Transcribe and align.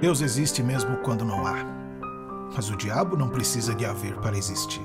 Deus 0.00 0.22
existe 0.22 0.62
mesmo 0.62 0.96
quando 0.98 1.26
não 1.26 1.46
há. 1.46 1.56
Mas 2.54 2.70
o 2.70 2.76
diabo 2.76 3.16
não 3.16 3.28
precisa 3.28 3.74
de 3.74 3.84
haver 3.84 4.16
para 4.16 4.36
existir. 4.36 4.82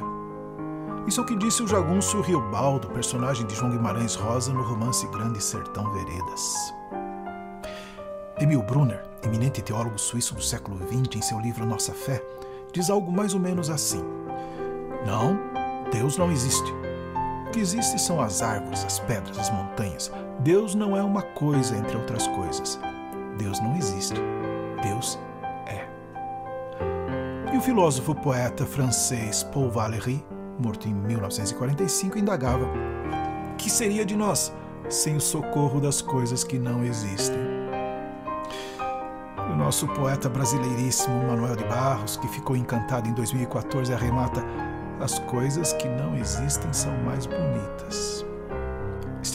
Isso 1.08 1.22
é 1.22 1.24
o 1.24 1.26
que 1.26 1.38
disse 1.38 1.64
o 1.64 1.68
jagunço 1.68 2.20
Riobaldo, 2.20 2.90
personagem 2.90 3.46
de 3.46 3.56
João 3.56 3.72
Guimarães 3.72 4.16
Rosa 4.16 4.52
no 4.52 4.62
romance 4.62 5.08
Grande 5.08 5.42
Sertão 5.42 5.90
Veredas. 5.94 6.74
Emil 8.42 8.62
Brunner, 8.62 9.02
eminente 9.24 9.62
teólogo 9.62 9.98
suíço 9.98 10.36
do 10.36 10.42
século 10.42 10.78
XX, 10.78 11.16
em 11.16 11.22
seu 11.22 11.40
livro 11.40 11.66
Nossa 11.66 11.94
Fé, 11.94 12.22
diz 12.74 12.90
algo 12.90 13.10
mais 13.10 13.34
ou 13.34 13.40
menos 13.40 13.70
assim: 13.70 14.04
Não, 15.06 15.40
Deus 15.94 16.18
não 16.18 16.30
existe. 16.30 16.70
O 17.48 17.52
que 17.52 17.60
existe 17.60 18.02
são 18.02 18.20
as 18.20 18.42
árvores, 18.42 18.84
as 18.84 19.00
pedras, 19.00 19.40
as 19.40 19.50
montanhas. 19.50 20.12
Deus 20.40 20.76
não 20.76 20.98
é 20.98 21.02
uma 21.02 21.22
coisa 21.22 21.78
entre 21.78 21.96
outras 21.96 22.28
coisas. 22.28 22.78
Deus 23.38 23.62
não 23.62 23.78
existe. 23.78 24.20
Deus 24.86 25.20
é. 25.66 25.88
E 27.54 27.58
o 27.58 27.62
filósofo 27.62 28.14
poeta 28.14 28.66
francês 28.66 29.44
Paul 29.44 29.72
Valéry, 29.72 30.24
morto 30.60 30.88
em 30.88 30.94
1945, 30.94 32.20
indagava: 32.20 32.68
que 33.58 33.70
seria 33.70 34.06
de 34.06 34.16
nós 34.16 34.54
sem 34.88 35.16
o 35.16 35.22
socorro 35.22 35.82
das 35.82 36.02
coisas 36.02 36.44
que 36.44 36.60
não 36.60 36.84
existem? 36.84 37.40
O 39.52 39.56
nosso 39.56 39.88
poeta 39.88 40.30
brasileiríssimo 40.30 41.24
Manuel 41.24 41.56
de 41.56 41.64
Barros, 41.64 42.18
que 42.18 42.28
ficou 42.28 42.56
encantado 42.56 43.10
em 43.10 43.14
2014, 43.14 43.92
arremata: 43.92 44.44
as 45.02 45.18
coisas 45.20 45.74
que 45.74 45.88
não 45.88 46.16
existem 46.16 46.72
são 46.72 46.96
mais 47.04 47.26
bonitas. 47.26 48.15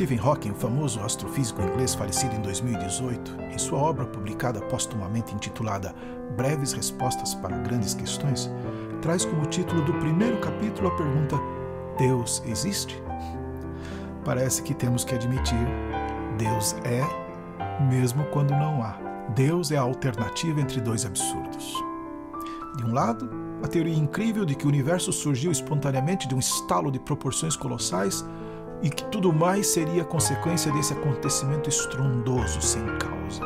Stephen 0.01 0.19
Hawking, 0.19 0.53
o 0.53 0.55
famoso 0.55 0.99
astrofísico 1.01 1.61
inglês 1.61 1.95
falecido 1.95 2.35
em 2.35 2.41
2018, 2.41 3.37
em 3.53 3.59
sua 3.59 3.79
obra 3.79 4.07
publicada 4.07 4.59
postumamente 4.63 5.35
intitulada 5.35 5.95
Breves 6.39 6.73
Respostas 6.73 7.35
para 7.35 7.59
Grandes 7.59 7.93
Questões, 7.93 8.51
traz 9.03 9.27
como 9.27 9.45
título 9.45 9.83
do 9.83 9.93
primeiro 9.99 10.39
capítulo 10.39 10.89
a 10.89 10.97
pergunta: 10.97 11.37
Deus 11.99 12.43
existe? 12.47 12.99
Parece 14.25 14.63
que 14.63 14.73
temos 14.73 15.05
que 15.05 15.15
admitir: 15.15 15.69
Deus 16.39 16.75
é, 16.83 17.05
mesmo 17.85 18.25
quando 18.33 18.53
não 18.53 18.83
há. 18.83 18.97
Deus 19.37 19.71
é 19.71 19.77
a 19.77 19.83
alternativa 19.83 20.63
entre 20.63 20.81
dois 20.81 21.05
absurdos. 21.05 21.75
De 22.79 22.87
um 22.87 22.95
lado, 22.95 23.29
a 23.63 23.69
teoria 23.69 23.99
incrível 23.99 24.47
de 24.47 24.55
que 24.55 24.65
o 24.65 24.69
universo 24.71 25.13
surgiu 25.13 25.53
espontaneamente 25.53 26.27
de 26.27 26.35
um 26.35 26.39
estalo 26.39 26.91
de 26.91 26.99
proporções 26.99 27.55
colossais 27.55 28.25
e 28.83 28.91
que 28.91 29.05
tudo 29.05 29.33
mais 29.33 29.67
seria 29.69 30.05
consequência 30.05 30.73
desse 30.73 30.93
acontecimento 30.93 31.69
estrondoso 31.69 32.61
sem 32.63 32.85
causa. 32.99 33.45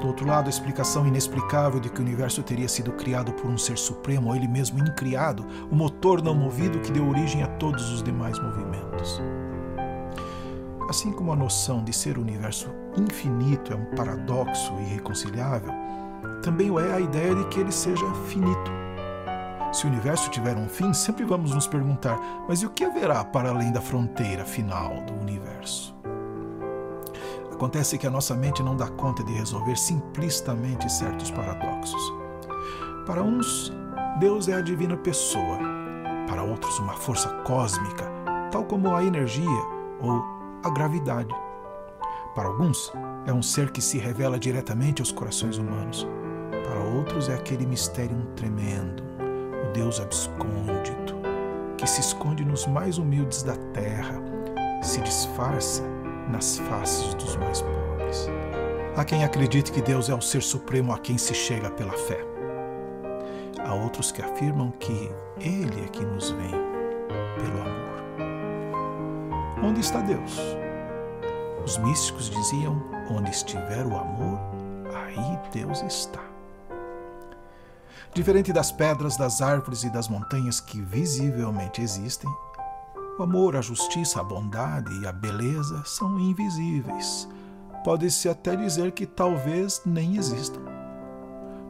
Do 0.00 0.08
outro 0.08 0.26
lado, 0.26 0.46
a 0.46 0.50
explicação 0.50 1.06
inexplicável 1.06 1.80
de 1.80 1.88
que 1.88 1.98
o 1.98 2.02
universo 2.02 2.42
teria 2.42 2.68
sido 2.68 2.92
criado 2.92 3.32
por 3.32 3.50
um 3.50 3.56
ser 3.56 3.78
supremo, 3.78 4.28
ou 4.28 4.36
ele 4.36 4.46
mesmo 4.46 4.78
incriado, 4.78 5.46
o 5.70 5.74
motor 5.74 6.22
não 6.22 6.34
movido 6.34 6.80
que 6.80 6.92
deu 6.92 7.08
origem 7.08 7.42
a 7.42 7.46
todos 7.46 7.90
os 7.90 8.02
demais 8.02 8.38
movimentos. 8.38 9.20
Assim 10.88 11.10
como 11.10 11.32
a 11.32 11.36
noção 11.36 11.82
de 11.82 11.92
ser 11.92 12.18
o 12.18 12.20
universo 12.20 12.68
infinito 12.96 13.72
é 13.72 13.76
um 13.76 13.96
paradoxo 13.96 14.72
irreconciliável, 14.80 15.72
também 16.42 16.70
o 16.70 16.78
é 16.78 16.92
a 16.92 17.00
ideia 17.00 17.34
de 17.34 17.44
que 17.46 17.58
ele 17.58 17.72
seja 17.72 18.06
finito 18.28 18.85
se 19.72 19.84
o 19.84 19.88
universo 19.88 20.30
tiver 20.30 20.56
um 20.56 20.68
fim, 20.68 20.92
sempre 20.92 21.24
vamos 21.24 21.54
nos 21.54 21.66
perguntar: 21.66 22.18
mas 22.48 22.62
e 22.62 22.66
o 22.66 22.70
que 22.70 22.84
haverá 22.84 23.24
para 23.24 23.50
além 23.50 23.72
da 23.72 23.80
fronteira 23.80 24.44
final 24.44 25.02
do 25.02 25.14
universo? 25.14 25.94
Acontece 27.52 27.96
que 27.96 28.06
a 28.06 28.10
nossa 28.10 28.34
mente 28.34 28.62
não 28.62 28.76
dá 28.76 28.86
conta 28.86 29.24
de 29.24 29.32
resolver 29.32 29.76
simplistamente 29.76 30.92
certos 30.92 31.30
paradoxos. 31.30 32.02
Para 33.06 33.22
uns, 33.22 33.72
Deus 34.20 34.48
é 34.48 34.54
a 34.54 34.60
divina 34.60 34.96
pessoa, 34.96 35.58
para 36.28 36.42
outros, 36.42 36.78
uma 36.78 36.94
força 36.94 37.28
cósmica, 37.44 38.10
tal 38.50 38.64
como 38.64 38.94
a 38.94 39.02
energia 39.02 39.48
ou 40.00 40.22
a 40.64 40.70
gravidade. 40.70 41.34
Para 42.34 42.48
alguns, 42.48 42.92
é 43.26 43.32
um 43.32 43.42
ser 43.42 43.70
que 43.70 43.80
se 43.80 43.96
revela 43.96 44.38
diretamente 44.38 45.00
aos 45.00 45.10
corações 45.10 45.56
humanos. 45.56 46.06
Para 46.50 46.80
outros, 46.80 47.30
é 47.30 47.34
aquele 47.34 47.64
mistério 47.64 48.18
tremendo, 48.36 49.02
Deus 49.76 50.00
abscôndito, 50.00 51.14
que 51.76 51.86
se 51.86 52.00
esconde 52.00 52.42
nos 52.46 52.66
mais 52.66 52.96
humildes 52.96 53.42
da 53.42 53.54
terra, 53.74 54.14
se 54.82 55.02
disfarça 55.02 55.82
nas 56.30 56.56
faces 56.60 57.12
dos 57.12 57.36
mais 57.36 57.60
pobres. 57.60 58.26
Há 58.96 59.04
quem 59.04 59.22
acredite 59.22 59.70
que 59.70 59.82
Deus 59.82 60.08
é 60.08 60.14
o 60.14 60.20
ser 60.22 60.42
supremo 60.42 60.94
a 60.94 60.98
quem 60.98 61.18
se 61.18 61.34
chega 61.34 61.68
pela 61.70 61.92
fé. 61.92 62.18
Há 63.66 63.74
outros 63.74 64.10
que 64.10 64.22
afirmam 64.22 64.70
que 64.70 65.10
Ele 65.38 65.84
é 65.84 65.88
que 65.88 66.06
nos 66.06 66.30
vem 66.30 66.52
pelo 67.36 67.60
amor. 67.60 68.02
Onde 69.62 69.80
está 69.80 70.00
Deus? 70.00 70.38
Os 71.62 71.76
místicos 71.76 72.30
diziam: 72.30 72.82
onde 73.10 73.30
estiver 73.30 73.84
o 73.84 73.94
amor, 73.94 74.40
aí 74.94 75.38
Deus 75.52 75.82
está. 75.82 76.35
Diferente 78.16 78.50
das 78.50 78.72
pedras, 78.72 79.14
das 79.18 79.42
árvores 79.42 79.84
e 79.84 79.90
das 79.90 80.08
montanhas 80.08 80.58
que 80.58 80.80
visivelmente 80.80 81.82
existem, 81.82 82.30
o 83.18 83.22
amor, 83.22 83.54
a 83.54 83.60
justiça, 83.60 84.20
a 84.20 84.24
bondade 84.24 84.90
e 85.02 85.06
a 85.06 85.12
beleza 85.12 85.82
são 85.84 86.18
invisíveis. 86.18 87.28
Pode-se 87.84 88.26
até 88.26 88.56
dizer 88.56 88.92
que 88.92 89.04
talvez 89.04 89.82
nem 89.84 90.16
existam. 90.16 90.62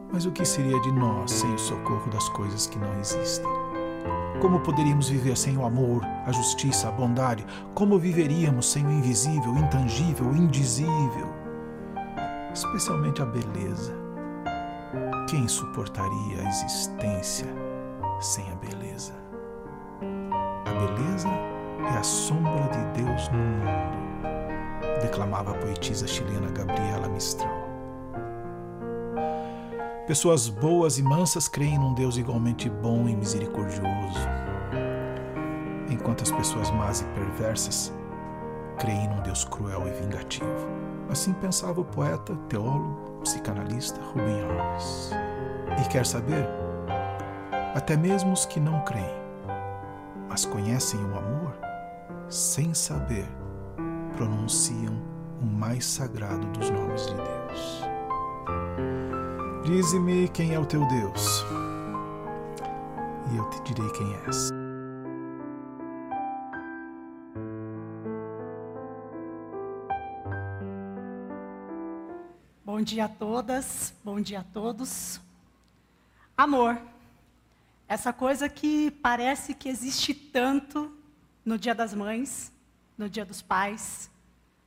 Mas 0.09 0.25
o 0.25 0.31
que 0.31 0.45
seria 0.45 0.79
de 0.79 0.91
nós 0.93 1.31
sem 1.31 1.53
o 1.53 1.59
socorro 1.59 2.09
das 2.09 2.29
coisas 2.29 2.65
que 2.65 2.79
não 2.79 2.97
existem? 2.97 3.51
Como 4.39 4.61
poderíamos 4.61 5.09
viver 5.09 5.35
sem 5.35 5.57
o 5.57 5.65
amor, 5.65 6.01
a 6.25 6.31
justiça, 6.31 6.87
a 6.87 6.91
bondade? 6.91 7.45
Como 7.75 7.99
viveríamos 7.99 8.71
sem 8.71 8.85
o 8.85 8.91
invisível, 8.91 9.53
intangível, 9.57 10.33
indizível? 10.33 11.27
Especialmente 12.53 13.21
a 13.21 13.25
beleza 13.25 13.96
quem 15.29 15.47
suportaria 15.47 16.41
a 16.41 16.49
existência 16.49 17.47
sem 18.19 18.49
a 18.51 18.55
beleza? 18.55 19.13
A 20.65 20.71
beleza 20.71 21.27
é 21.93 21.97
a 21.97 22.03
sombra 22.03 22.69
de 22.69 23.03
Deus 23.03 23.29
no 23.29 23.37
mundo, 23.37 25.01
declamava 25.01 25.51
a 25.51 25.55
poetisa 25.55 26.07
chilena 26.07 26.49
Gabriela 26.51 27.07
Mistral. 27.09 27.67
Pessoas 30.07 30.47
boas 30.47 30.97
e 30.97 31.03
mansas 31.03 31.49
creem 31.49 31.77
num 31.77 31.93
Deus 31.93 32.17
igualmente 32.17 32.69
bom 32.69 33.09
e 33.09 33.15
misericordioso, 33.15 34.27
enquanto 35.89 36.23
as 36.23 36.31
pessoas 36.31 36.71
más 36.71 37.01
e 37.01 37.05
perversas 37.05 37.96
creem 38.77 39.07
num 39.09 39.21
Deus 39.21 39.43
cruel 39.43 39.87
e 39.87 39.91
vingativo. 39.91 40.67
Assim 41.09 41.33
pensava 41.33 41.81
o 41.81 41.85
poeta, 41.85 42.35
teólogo, 42.49 43.19
psicanalista 43.21 43.99
Rubem 44.01 44.41
Alves. 44.43 45.11
E 45.81 45.87
quer 45.89 46.05
saber? 46.05 46.47
Até 47.75 47.95
mesmo 47.95 48.33
os 48.33 48.45
que 48.45 48.59
não 48.59 48.79
creem, 48.81 49.05
mas 50.27 50.45
conhecem 50.45 50.99
o 50.99 51.17
amor, 51.17 51.53
sem 52.29 52.73
saber, 52.73 53.27
pronunciam 54.15 54.95
o 55.41 55.45
mais 55.45 55.85
sagrado 55.85 56.47
dos 56.47 56.69
nomes 56.69 57.05
de 57.05 57.13
Deus. 57.13 57.83
Dize-me 59.63 60.27
quem 60.29 60.53
é 60.55 60.59
o 60.59 60.65
teu 60.65 60.85
Deus, 60.87 61.45
e 63.31 63.37
eu 63.37 63.49
te 63.49 63.73
direi 63.73 63.89
quem 63.91 64.15
és. 64.25 64.66
Dia 72.87 73.03
a 73.03 73.09
todas, 73.09 73.93
bom 74.01 74.21
dia 74.21 74.39
a 74.39 74.43
todos. 74.43 75.19
Amor, 76.37 76.81
essa 77.85 78.13
coisa 78.13 78.47
que 78.47 78.89
parece 78.89 79.53
que 79.53 79.67
existe 79.67 80.13
tanto 80.13 80.97
no 81.43 81.57
dia 81.57 81.75
das 81.75 81.93
mães, 81.93 82.49
no 82.97 83.09
dia 83.09 83.25
dos 83.25 83.41
pais, 83.41 84.09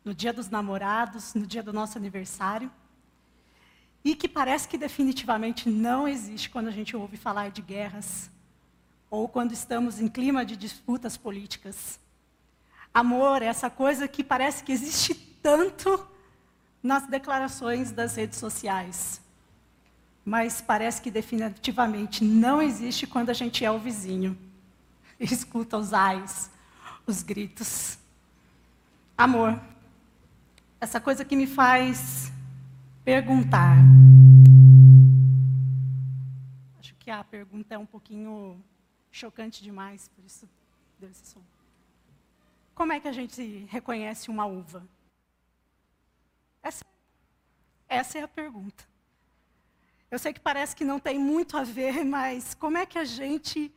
no 0.04 0.12
dia 0.12 0.34
dos 0.34 0.50
namorados, 0.50 1.32
no 1.32 1.46
dia 1.46 1.62
do 1.62 1.72
nosso 1.72 1.96
aniversário, 1.96 2.70
e 4.04 4.14
que 4.14 4.28
parece 4.28 4.68
que 4.68 4.76
definitivamente 4.76 5.70
não 5.70 6.06
existe 6.06 6.50
quando 6.50 6.68
a 6.68 6.72
gente 6.72 6.94
ouve 6.94 7.16
falar 7.16 7.50
de 7.50 7.62
guerras 7.62 8.30
ou 9.10 9.28
quando 9.28 9.52
estamos 9.52 9.98
em 9.98 10.08
clima 10.08 10.44
de 10.44 10.58
disputas 10.58 11.16
políticas. 11.16 11.98
Amor, 12.92 13.40
essa 13.40 13.70
coisa 13.70 14.06
que 14.06 14.22
parece 14.22 14.62
que 14.62 14.72
existe 14.72 15.14
tanto 15.14 16.06
nas 16.82 17.06
declarações 17.06 17.92
das 17.92 18.16
redes 18.16 18.38
sociais. 18.38 19.20
Mas 20.24 20.60
parece 20.60 21.00
que 21.02 21.10
definitivamente 21.10 22.24
não 22.24 22.60
existe 22.60 23.06
quando 23.06 23.30
a 23.30 23.34
gente 23.34 23.64
é 23.64 23.70
o 23.70 23.78
vizinho. 23.78 24.36
Escuta 25.18 25.76
os 25.76 25.92
ais, 25.92 26.50
os 27.06 27.22
gritos. 27.22 27.98
Amor, 29.16 29.60
essa 30.80 31.00
coisa 31.00 31.24
que 31.24 31.36
me 31.36 31.46
faz 31.46 32.32
perguntar. 33.04 33.76
Acho 36.78 36.94
que 36.94 37.10
a 37.10 37.22
pergunta 37.24 37.74
é 37.74 37.78
um 37.78 37.86
pouquinho 37.86 38.62
chocante 39.10 39.62
demais, 39.62 40.08
por 40.08 40.24
isso 40.24 40.48
deu 40.98 41.10
esse 41.10 41.26
som. 41.26 41.40
Como 42.74 42.92
é 42.92 43.00
que 43.00 43.08
a 43.08 43.12
gente 43.12 43.66
reconhece 43.68 44.30
uma 44.30 44.46
uva? 44.46 44.82
Essa, 46.62 46.84
essa 47.88 48.18
é 48.18 48.22
a 48.22 48.28
pergunta. 48.28 48.84
Eu 50.10 50.18
sei 50.18 50.32
que 50.32 50.40
parece 50.40 50.74
que 50.74 50.84
não 50.84 50.98
tem 50.98 51.18
muito 51.18 51.56
a 51.56 51.62
ver, 51.62 52.04
mas 52.04 52.54
como 52.54 52.76
é 52.76 52.84
que 52.84 52.98
a 52.98 53.04
gente 53.04 53.72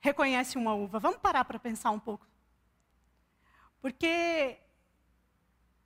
reconhece 0.00 0.58
uma 0.58 0.74
uva? 0.74 0.98
Vamos 0.98 1.18
parar 1.18 1.44
para 1.44 1.58
pensar 1.58 1.90
um 1.90 1.98
pouco. 1.98 2.26
Porque 3.80 4.58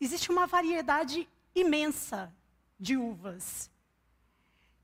existe 0.01 0.31
uma 0.31 0.47
variedade 0.47 1.29
imensa 1.55 2.33
de 2.79 2.97
uvas. 2.97 3.71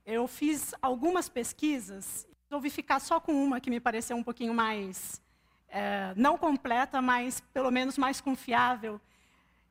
Eu 0.06 0.26
fiz 0.26 0.74
algumas 0.80 1.28
pesquisas, 1.28 2.26
resolvi 2.48 2.70
ficar 2.70 3.00
só 3.00 3.18
com 3.18 3.32
uma 3.32 3.60
que 3.60 3.70
me 3.70 3.80
pareceu 3.80 4.16
um 4.16 4.22
pouquinho 4.22 4.54
mais, 4.54 5.20
é, 5.68 6.12
não 6.16 6.38
completa, 6.38 7.02
mas 7.02 7.40
pelo 7.52 7.70
menos 7.70 7.98
mais 7.98 8.20
confiável. 8.20 9.00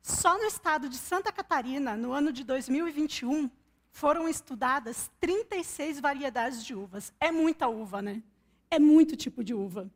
Só 0.04 0.36
no 0.36 0.44
estado 0.44 0.86
de 0.86 0.98
Santa 0.98 1.32
Catarina, 1.32 1.96
no 1.96 2.12
ano 2.12 2.30
de 2.30 2.44
2021, 2.44 3.50
foram 3.90 4.28
estudadas 4.28 5.10
36 5.18 5.98
variedades 5.98 6.62
de 6.62 6.74
uvas. 6.74 7.10
É 7.18 7.32
muita 7.32 7.68
uva, 7.68 8.02
né? 8.02 8.22
É 8.70 8.78
muito 8.78 9.16
tipo 9.16 9.42
de 9.42 9.54
uva. 9.54 9.90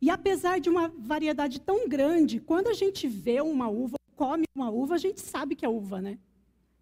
E 0.00 0.10
apesar 0.10 0.60
de 0.60 0.70
uma 0.70 0.86
variedade 0.86 1.60
tão 1.60 1.88
grande, 1.88 2.38
quando 2.38 2.68
a 2.68 2.72
gente 2.72 3.08
vê 3.08 3.40
uma 3.40 3.68
uva, 3.68 3.96
come 4.14 4.44
uma 4.54 4.70
uva, 4.70 4.94
a 4.94 4.98
gente 4.98 5.20
sabe 5.20 5.56
que 5.56 5.66
é 5.66 5.68
uva, 5.68 6.00
né? 6.00 6.16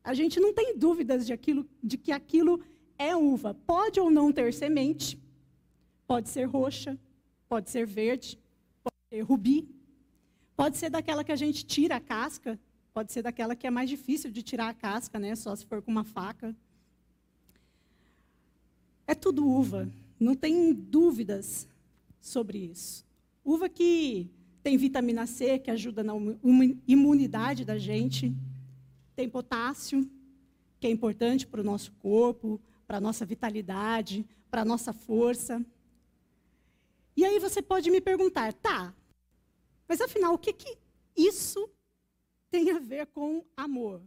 A 0.04 0.12
gente 0.12 0.38
não 0.38 0.52
tem 0.52 0.76
dúvidas 0.76 1.24
de, 1.24 1.32
aquilo, 1.32 1.66
de 1.82 1.96
que 1.96 2.12
aquilo 2.12 2.62
é 2.98 3.16
uva. 3.16 3.54
Pode 3.66 3.98
ou 3.98 4.10
não 4.10 4.30
ter 4.30 4.52
semente, 4.52 5.18
pode 6.06 6.28
ser 6.28 6.44
roxa, 6.44 6.98
pode 7.48 7.70
ser 7.70 7.86
verde, 7.86 8.38
pode 8.84 8.96
ser 9.08 9.22
rubi, 9.22 9.81
pode 10.56 10.76
ser 10.76 10.90
daquela 10.90 11.24
que 11.24 11.32
a 11.32 11.36
gente 11.36 11.64
tira 11.64 11.96
a 11.96 12.00
casca, 12.00 12.58
pode 12.92 13.12
ser 13.12 13.22
daquela 13.22 13.56
que 13.56 13.66
é 13.66 13.70
mais 13.70 13.88
difícil 13.88 14.30
de 14.30 14.42
tirar 14.42 14.68
a 14.68 14.74
casca, 14.74 15.18
né? 15.18 15.34
Só 15.34 15.54
se 15.56 15.64
for 15.66 15.82
com 15.82 15.90
uma 15.90 16.04
faca. 16.04 16.54
É 19.06 19.14
tudo 19.14 19.46
uva, 19.46 19.90
não 20.18 20.34
tem 20.34 20.72
dúvidas 20.72 21.66
sobre 22.20 22.58
isso. 22.58 23.04
Uva 23.44 23.68
que 23.68 24.30
tem 24.62 24.76
vitamina 24.76 25.26
C, 25.26 25.58
que 25.58 25.70
ajuda 25.70 26.04
na 26.04 26.12
imunidade 26.86 27.64
da 27.64 27.76
gente, 27.76 28.32
tem 29.16 29.28
potássio, 29.28 30.08
que 30.78 30.86
é 30.86 30.90
importante 30.90 31.46
para 31.46 31.60
o 31.60 31.64
nosso 31.64 31.92
corpo, 31.92 32.60
para 32.86 32.98
a 32.98 33.00
nossa 33.00 33.26
vitalidade, 33.26 34.24
para 34.50 34.62
a 34.62 34.64
nossa 34.64 34.92
força. 34.92 35.64
E 37.16 37.24
aí 37.24 37.38
você 37.38 37.60
pode 37.60 37.90
me 37.90 38.00
perguntar, 38.00 38.52
tá, 38.52 38.94
mas 39.88 40.00
afinal, 40.00 40.34
o 40.34 40.38
que, 40.38 40.52
que 40.52 40.78
isso 41.16 41.68
tem 42.50 42.70
a 42.70 42.78
ver 42.78 43.06
com 43.06 43.44
amor? 43.56 44.02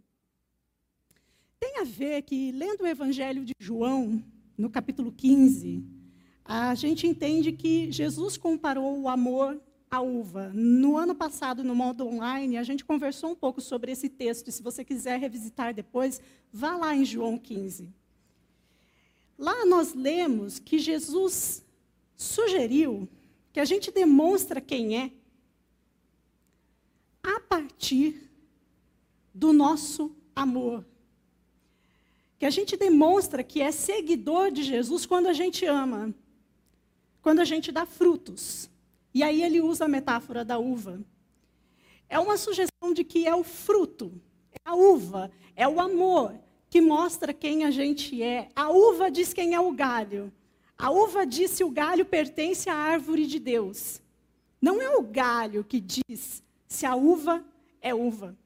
Tem 1.60 1.80
a 1.80 1.84
ver 1.84 2.22
que, 2.24 2.52
lendo 2.52 2.82
o 2.82 2.88
Evangelho 2.88 3.44
de 3.44 3.54
João, 3.60 4.24
no 4.58 4.70
capítulo 4.70 5.12
15, 5.12 5.84
a 6.44 6.76
gente 6.76 7.08
entende 7.08 7.52
que 7.52 7.92
Jesus 7.92 8.38
comparou 8.38 9.02
o 9.02 9.10
amor 9.10 9.60
a 9.90 10.02
uva. 10.02 10.52
No 10.54 10.98
ano 10.98 11.16
passado, 11.16 11.64
no 11.64 11.76
modo 11.76 12.06
online, 12.06 12.58
a 12.58 12.64
gente 12.64 12.84
conversou 12.84 13.32
um 13.32 13.36
pouco 13.36 13.62
sobre 13.62 13.92
esse 13.92 14.10
texto. 14.10 14.52
Se 14.52 14.62
você 14.62 14.84
quiser 14.84 15.20
revisitar 15.20 15.74
depois, 15.74 16.22
vá 16.52 16.76
lá 16.76 16.96
em 16.96 17.06
João 17.06 17.38
15. 17.38 17.90
Lá 19.38 19.66
nós 19.66 19.94
lemos 19.94 20.60
que 20.60 20.80
Jesus 20.80 21.64
sugeriu 22.16 23.08
que 23.52 23.60
a 23.60 23.66
gente 23.66 23.92
demonstra 23.92 24.62
quem 24.62 24.98
é 24.98 25.12
a 27.26 27.40
partir 27.40 28.30
do 29.34 29.52
nosso 29.52 30.16
amor. 30.36 30.86
Que 32.38 32.46
a 32.46 32.50
gente 32.52 32.78
demonstra 32.78 33.44
que 33.44 33.62
é 33.62 33.72
seguidor 33.72 34.52
de 34.52 34.62
Jesus 34.62 35.06
quando 35.06 35.28
a 35.28 35.34
gente 35.34 35.66
ama, 35.66 36.14
quando 37.22 37.40
a 37.40 37.46
gente 37.46 37.72
dá 37.72 37.86
frutos. 37.86 38.70
E 39.14 39.24
aí 39.24 39.42
ele 39.42 39.60
usa 39.60 39.86
a 39.86 39.88
metáfora 39.88 40.46
da 40.46 40.60
uva. 40.60 41.02
É 42.08 42.20
uma 42.20 42.38
sugestão 42.38 42.94
de 42.94 43.04
que 43.04 43.28
é 43.28 43.34
o 43.34 43.44
fruto, 43.44 44.22
é 44.52 44.58
a 44.64 44.76
uva, 44.76 45.32
é 45.56 45.68
o 45.68 45.80
amor 45.80 46.36
que 46.70 46.80
mostra 46.80 47.34
quem 47.34 47.66
a 47.66 47.72
gente 47.72 48.22
é. 48.22 48.50
A 48.56 48.70
uva 48.70 49.10
diz 49.10 49.34
quem 49.34 49.56
é 49.56 49.60
o 49.60 49.72
galho. 49.72 50.32
A 50.78 50.92
uva 50.92 51.26
diz 51.26 51.52
se 51.52 51.64
o 51.64 51.72
galho 51.72 52.06
pertence 52.06 52.70
à 52.70 52.76
árvore 52.76 53.26
de 53.26 53.40
Deus. 53.40 54.02
Não 54.62 54.82
é 54.82 54.96
o 54.96 55.02
galho 55.02 55.64
que 55.64 55.80
diz 55.80 56.44
se 56.68 56.86
a 56.86 56.96
uva 56.96 57.46
é 57.82 57.94
uva. 57.94 58.38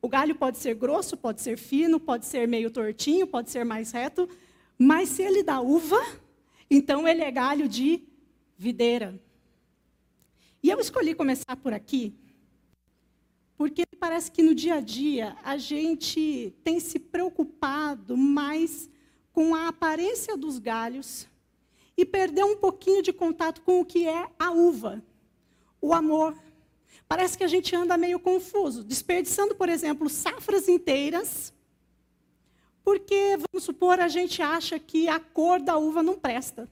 O 0.00 0.08
galho 0.08 0.34
pode 0.34 0.58
ser 0.58 0.74
grosso, 0.74 1.16
pode 1.16 1.40
ser 1.40 1.56
fino, 1.56 2.00
pode 2.00 2.26
ser 2.26 2.48
meio 2.48 2.70
tortinho, 2.70 3.26
pode 3.26 3.50
ser 3.50 3.64
mais 3.64 3.92
reto, 3.92 4.28
mas 4.78 5.08
se 5.08 5.22
ele 5.22 5.42
dá 5.42 5.60
uva, 5.60 6.00
então 6.68 7.06
ele 7.06 7.22
é 7.22 7.30
galho 7.30 7.68
de 7.68 8.02
videira. 8.56 9.20
E 10.62 10.70
eu 10.70 10.80
escolhi 10.80 11.14
começar 11.14 11.56
por 11.56 11.72
aqui, 11.72 12.14
porque 13.56 13.84
parece 13.98 14.30
que 14.30 14.42
no 14.42 14.54
dia 14.54 14.74
a 14.76 14.80
dia 14.80 15.36
a 15.44 15.56
gente 15.56 16.52
tem 16.64 16.80
se 16.80 16.98
preocupado 16.98 18.16
mais 18.16 18.90
com 19.32 19.54
a 19.54 19.68
aparência 19.68 20.36
dos 20.36 20.58
galhos 20.58 21.28
e 21.96 22.04
perdeu 22.04 22.46
um 22.46 22.56
pouquinho 22.56 23.02
de 23.02 23.12
contato 23.12 23.62
com 23.62 23.80
o 23.80 23.84
que 23.84 24.06
é 24.06 24.28
a 24.38 24.50
uva, 24.50 25.02
o 25.80 25.92
amor. 25.94 26.36
Parece 27.12 27.36
que 27.36 27.44
a 27.44 27.46
gente 27.46 27.76
anda 27.76 27.98
meio 27.98 28.18
confuso, 28.18 28.82
desperdiçando, 28.82 29.54
por 29.54 29.68
exemplo, 29.68 30.08
safras 30.08 30.66
inteiras, 30.66 31.52
porque, 32.82 33.36
vamos 33.36 33.64
supor, 33.64 34.00
a 34.00 34.08
gente 34.08 34.40
acha 34.40 34.78
que 34.78 35.10
a 35.10 35.20
cor 35.20 35.60
da 35.60 35.76
uva 35.76 36.02
não 36.02 36.18
presta 36.18 36.66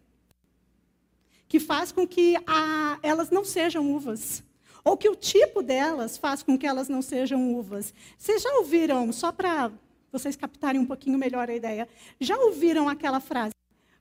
que 1.47 1.61
faz 1.61 1.93
com 1.93 2.09
que 2.09 2.39
a, 2.47 2.99
elas 3.03 3.29
não 3.29 3.45
sejam 3.45 3.93
uvas. 3.93 4.43
Ou 4.83 4.97
que 4.97 5.11
o 5.11 5.14
tipo 5.14 5.62
delas 5.62 6.17
faz 6.17 6.43
com 6.43 6.57
que 6.57 6.67
elas 6.67 6.88
não 6.88 7.03
sejam 7.03 7.55
uvas. 7.55 7.93
Vocês 8.17 8.41
já 8.41 8.50
ouviram, 8.61 9.12
só 9.12 9.31
para 9.31 9.71
vocês 10.11 10.37
captarem 10.37 10.81
um 10.81 10.87
pouquinho 10.87 11.19
melhor 11.19 11.50
a 11.50 11.55
ideia, 11.55 11.87
já 12.19 12.38
ouviram 12.38 12.88
aquela 12.88 13.21
frase? 13.21 13.53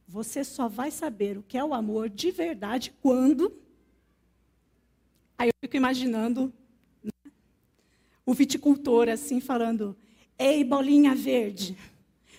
Você 0.08 0.46
só 0.46 0.70
vai 0.70 0.90
saber 0.90 1.38
o 1.38 1.44
que 1.44 1.58
é 1.58 1.64
o 1.66 1.74
amor 1.74 2.08
de 2.08 2.32
verdade 2.32 2.94
quando. 3.02 3.52
Aí 5.40 5.48
eu 5.48 5.54
fico 5.62 5.78
imaginando 5.78 6.54
né, 7.02 7.32
o 8.26 8.34
viticultor 8.34 9.08
assim 9.08 9.40
falando: 9.40 9.96
Ei, 10.38 10.66
bolinha 10.66 11.16
verde, 11.16 11.78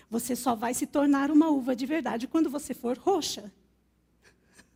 você 0.07 0.35
só 0.35 0.53
vai 0.53 0.75
se 0.75 0.85
tornar 0.85 1.31
uma 1.31 1.49
uva 1.49 1.75
de 1.75 1.87
verdade 1.87 2.27
quando 2.27 2.47
você 2.47 2.75
for 2.75 2.95
roxa. 2.99 3.51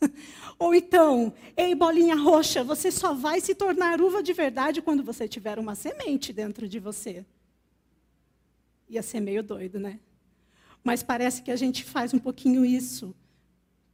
Ou 0.57 0.73
então, 0.73 1.31
ei, 1.55 1.75
bolinha 1.75 2.15
roxa, 2.15 2.63
você 2.63 2.91
só 2.91 3.13
vai 3.13 3.39
se 3.39 3.53
tornar 3.53 4.01
uva 4.01 4.23
de 4.23 4.33
verdade 4.33 4.81
quando 4.81 5.03
você 5.03 5.27
tiver 5.27 5.59
uma 5.59 5.75
semente 5.75 6.33
dentro 6.33 6.67
de 6.67 6.79
você. 6.79 7.23
Ia 8.89 9.03
ser 9.03 9.19
meio 9.19 9.43
doido, 9.43 9.79
né? 9.79 9.99
Mas 10.83 11.03
parece 11.03 11.43
que 11.43 11.51
a 11.51 11.55
gente 11.55 11.83
faz 11.83 12.11
um 12.11 12.19
pouquinho 12.19 12.65
isso 12.65 13.15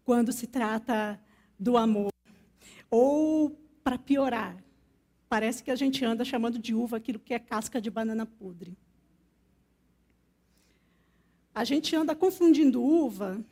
quando 0.05 0.31
se 0.31 0.47
trata 0.47 1.19
do 1.59 1.75
amor. 1.75 2.11
Ou, 2.89 3.60
para 3.83 3.97
piorar, 3.97 4.55
parece 5.27 5.63
que 5.63 5.71
a 5.71 5.75
gente 5.75 6.03
anda 6.03 6.25
chamando 6.25 6.59
de 6.59 6.73
uva 6.73 6.97
aquilo 6.97 7.19
que 7.19 7.33
é 7.33 7.39
casca 7.39 7.81
de 7.81 7.89
banana 7.89 8.25
podre. 8.25 8.77
A 11.53 11.63
gente 11.63 11.95
anda 11.95 12.15
confundindo 12.15 12.81
uva 12.81 13.43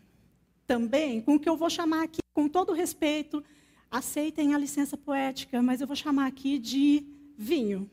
também 0.66 1.22
com 1.22 1.36
o 1.36 1.40
que 1.40 1.50
eu 1.50 1.58
vou 1.58 1.70
chamar 1.70 2.04
aqui, 2.04 2.20
com 2.34 2.48
todo 2.48 2.74
respeito, 2.74 3.44
aceitem 3.90 4.54
a 4.54 4.58
licença 4.58 4.96
poética, 4.96 5.62
mas 5.62 5.82
eu 5.82 5.88
vou 5.88 5.96
chamar 5.96 6.28
aqui 6.28 6.60
de 6.60 7.06
vinho. 7.38 7.90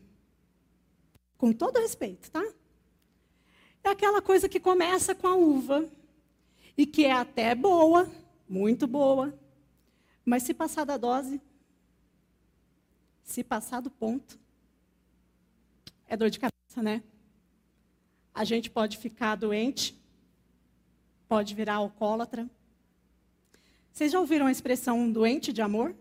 Com 1.38 1.52
todo 1.52 1.78
respeito, 1.78 2.30
tá? 2.30 2.44
É 3.82 3.88
aquela 3.88 4.20
coisa 4.20 4.48
que 4.48 4.60
começa 4.60 5.14
com 5.14 5.26
a 5.26 5.34
uva 5.34 5.88
e 6.76 6.86
que 6.86 7.04
é 7.04 7.12
até 7.12 7.54
boa, 7.54 8.10
muito 8.48 8.86
boa, 8.86 9.32
mas 10.24 10.42
se 10.42 10.52
passar 10.52 10.84
da 10.84 10.96
dose, 10.96 11.40
se 13.26 13.44
passar 13.44 13.82
do 13.82 13.90
ponto, 13.90 14.38
é 16.08 16.16
dor 16.16 16.30
de 16.30 16.38
cabeça, 16.38 16.82
né? 16.82 17.02
A 18.32 18.44
gente 18.44 18.70
pode 18.70 18.96
ficar 18.96 19.34
doente, 19.34 20.00
pode 21.28 21.54
virar 21.54 21.74
alcoólatra, 21.74 22.48
vocês 23.96 24.12
já 24.12 24.20
ouviram 24.20 24.46
a 24.46 24.52
expressão 24.52 25.10
doente 25.10 25.54
de 25.54 25.62
amor? 25.62 25.96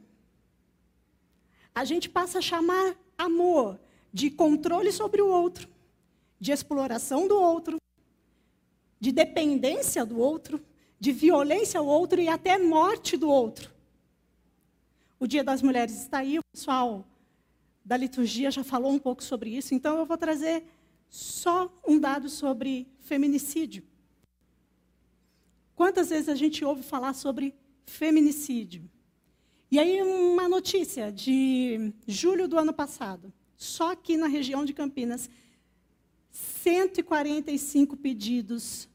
A 1.74 1.86
gente 1.86 2.10
passa 2.10 2.40
a 2.40 2.42
chamar 2.42 2.94
amor 3.18 3.80
de 4.12 4.30
controle 4.30 4.92
sobre 4.92 5.22
o 5.22 5.30
outro, 5.30 5.70
de 6.38 6.52
exploração 6.52 7.26
do 7.26 7.40
outro, 7.40 7.78
de 9.00 9.14
dependência 9.14 10.06
do 10.06 10.20
outro, 10.20 10.62
de 11.00 11.14
violência 11.14 11.80
ao 11.80 11.86
outro 11.86 12.20
e 12.20 12.28
até 12.28 12.58
morte 12.58 13.16
do 13.16 13.30
outro. 13.30 13.72
O 15.18 15.26
Dia 15.26 15.44
das 15.44 15.62
Mulheres 15.62 15.96
está 16.02 16.18
aí, 16.18 16.38
o 16.38 16.42
pessoal 16.52 17.06
da 17.86 17.96
liturgia 17.96 18.50
já 18.50 18.64
falou 18.64 18.92
um 18.92 18.98
pouco 18.98 19.24
sobre 19.24 19.56
isso, 19.56 19.76
então 19.76 20.00
eu 20.00 20.06
vou 20.06 20.18
trazer 20.18 20.64
só 21.08 21.72
um 21.88 22.00
dado 22.00 22.28
sobre 22.28 22.88
feminicídio. 23.00 23.84
Quantas 25.76 26.10
vezes 26.10 26.28
a 26.28 26.36
gente 26.36 26.66
ouve 26.66 26.82
falar 26.82 27.14
sobre 27.14 27.54
feminicídio? 27.86 28.90
E 29.70 29.78
aí, 29.78 30.02
uma 30.02 30.48
notícia 30.48 31.12
de 31.12 31.94
julho 32.08 32.48
do 32.48 32.58
ano 32.58 32.74
passado. 32.74 33.32
Só 33.58 33.92
aqui 33.92 34.16
na 34.18 34.28
região 34.28 34.64
de 34.64 34.74
Campinas, 34.74 35.30
145 36.32 37.98
pedidos 37.98 38.90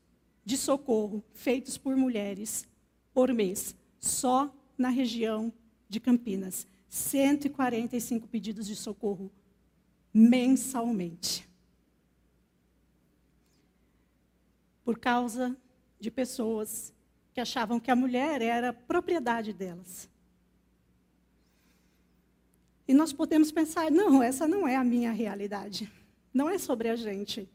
de 0.44 0.56
socorro 0.56 1.22
feitos 1.32 1.78
por 1.78 1.96
mulheres 1.96 2.66
por 3.12 3.32
mês, 3.32 3.74
só 3.98 4.54
na 4.76 4.88
região 4.88 5.52
de 5.88 6.00
Campinas. 6.00 6.66
145 6.90 8.26
pedidos 8.26 8.66
de 8.66 8.74
socorro 8.74 9.30
mensalmente. 10.12 11.48
Por 14.84 14.98
causa 14.98 15.56
de 16.00 16.10
pessoas 16.10 16.92
que 17.32 17.40
achavam 17.40 17.78
que 17.78 17.92
a 17.92 17.96
mulher 17.96 18.42
era 18.42 18.72
propriedade 18.72 19.52
delas. 19.52 20.10
E 22.88 22.92
nós 22.92 23.12
podemos 23.12 23.52
pensar, 23.52 23.88
não, 23.88 24.20
essa 24.20 24.48
não 24.48 24.66
é 24.66 24.74
a 24.74 24.82
minha 24.82 25.12
realidade. 25.12 25.88
Não 26.34 26.50
é 26.50 26.58
sobre 26.58 26.88
a 26.88 26.96
gente. 26.96 27.48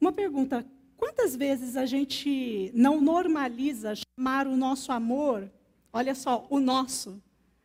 Uma 0.00 0.10
pergunta: 0.10 0.66
quantas 0.96 1.36
vezes 1.36 1.76
a 1.76 1.84
gente 1.84 2.72
não 2.74 2.98
normaliza 2.98 3.92
chamar 3.94 4.46
o 4.46 4.56
nosso 4.56 4.90
amor, 4.90 5.52
olha 5.92 6.14
só, 6.14 6.46
o 6.48 6.58
nosso 6.58 7.22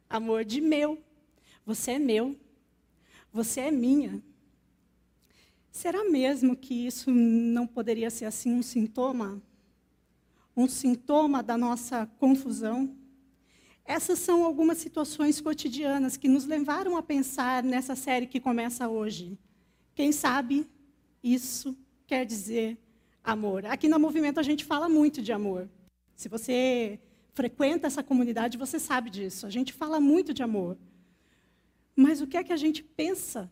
amor 0.10 0.46
de 0.46 0.62
meu? 0.62 1.02
Você 1.66 1.92
é 1.92 2.00
meu. 2.00 2.36
Você 3.32 3.62
é 3.62 3.72
minha. 3.72 4.24
Será 5.72 6.06
mesmo 6.06 6.56
que 6.56 6.88
isso 6.88 7.12
não 7.12 7.68
poderia 7.68 8.10
ser 8.10 8.26
assim 8.26 8.54
um 8.54 8.64
sintoma? 8.64 9.42
Um 10.56 10.68
sintoma 10.68 11.44
da 11.44 11.58
nossa 11.58 12.06
confusão? 12.18 12.96
Essas 13.84 14.20
são 14.20 14.44
algumas 14.44 14.78
situações 14.78 15.42
cotidianas 15.42 16.18
que 16.18 16.28
nos 16.28 16.46
levaram 16.46 16.98
a 16.98 17.04
pensar 17.04 17.62
nessa 17.62 17.96
série 17.96 18.26
que 18.26 18.40
começa 18.40 18.88
hoje. 18.88 19.38
Quem 19.94 20.12
sabe 20.12 20.68
isso 21.22 21.78
quer 22.08 22.26
dizer 22.26 22.78
amor. 23.24 23.66
Aqui 23.66 23.88
no 23.88 24.00
movimento 24.00 24.40
a 24.40 24.44
gente 24.44 24.64
fala 24.64 24.88
muito 24.88 25.22
de 25.22 25.32
amor. 25.32 25.70
Se 26.16 26.30
você 26.30 27.00
frequenta 27.36 27.86
essa 27.86 28.02
comunidade, 28.02 28.58
você 28.58 28.80
sabe 28.80 29.10
disso. 29.10 29.46
A 29.46 29.50
gente 29.50 29.74
fala 29.74 30.00
muito 30.00 30.34
de 30.34 30.42
amor. 30.42 30.78
Mas 31.96 32.22
o 32.22 32.28
que 32.28 32.38
é 32.38 32.44
que 32.44 32.54
a 32.54 32.58
gente 32.58 32.82
pensa 32.82 33.52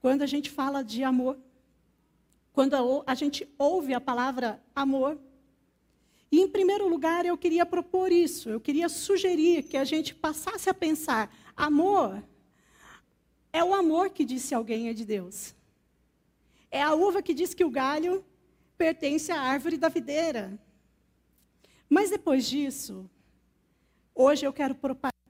quando 0.00 0.22
a 0.22 0.26
gente 0.26 0.50
fala 0.50 0.82
de 0.82 1.02
amor? 1.04 1.38
Quando 2.52 3.04
a 3.06 3.14
gente 3.14 3.48
ouve 3.56 3.94
a 3.94 4.00
palavra 4.00 4.60
amor? 4.74 5.18
E, 6.30 6.40
em 6.40 6.48
primeiro 6.48 6.88
lugar, 6.88 7.24
eu 7.24 7.38
queria 7.38 7.64
propor 7.64 8.12
isso, 8.12 8.50
eu 8.50 8.60
queria 8.60 8.88
sugerir 8.88 9.62
que 9.62 9.76
a 9.76 9.84
gente 9.84 10.14
passasse 10.14 10.68
a 10.68 10.74
pensar: 10.74 11.32
amor 11.56 12.22
é 13.52 13.62
o 13.64 13.72
amor 13.72 14.10
que 14.10 14.24
disse 14.24 14.54
alguém 14.54 14.88
é 14.88 14.92
de 14.92 15.04
Deus. 15.04 15.54
É 16.70 16.82
a 16.82 16.92
uva 16.92 17.22
que 17.22 17.32
diz 17.32 17.54
que 17.54 17.64
o 17.64 17.70
galho 17.70 18.24
pertence 18.76 19.32
à 19.32 19.40
árvore 19.40 19.78
da 19.78 19.88
videira. 19.88 20.58
Mas 21.88 22.10
depois 22.10 22.46
disso, 22.46 23.08
hoje 24.14 24.44
eu 24.44 24.52
quero 24.52 24.76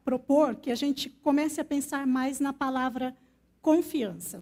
propor 0.05 0.57
que 0.57 0.71
a 0.71 0.75
gente 0.75 1.09
comece 1.09 1.61
a 1.61 1.65
pensar 1.65 2.07
mais 2.07 2.41
na 2.41 2.53
palavra 2.53 3.17
confiança. 3.61 4.39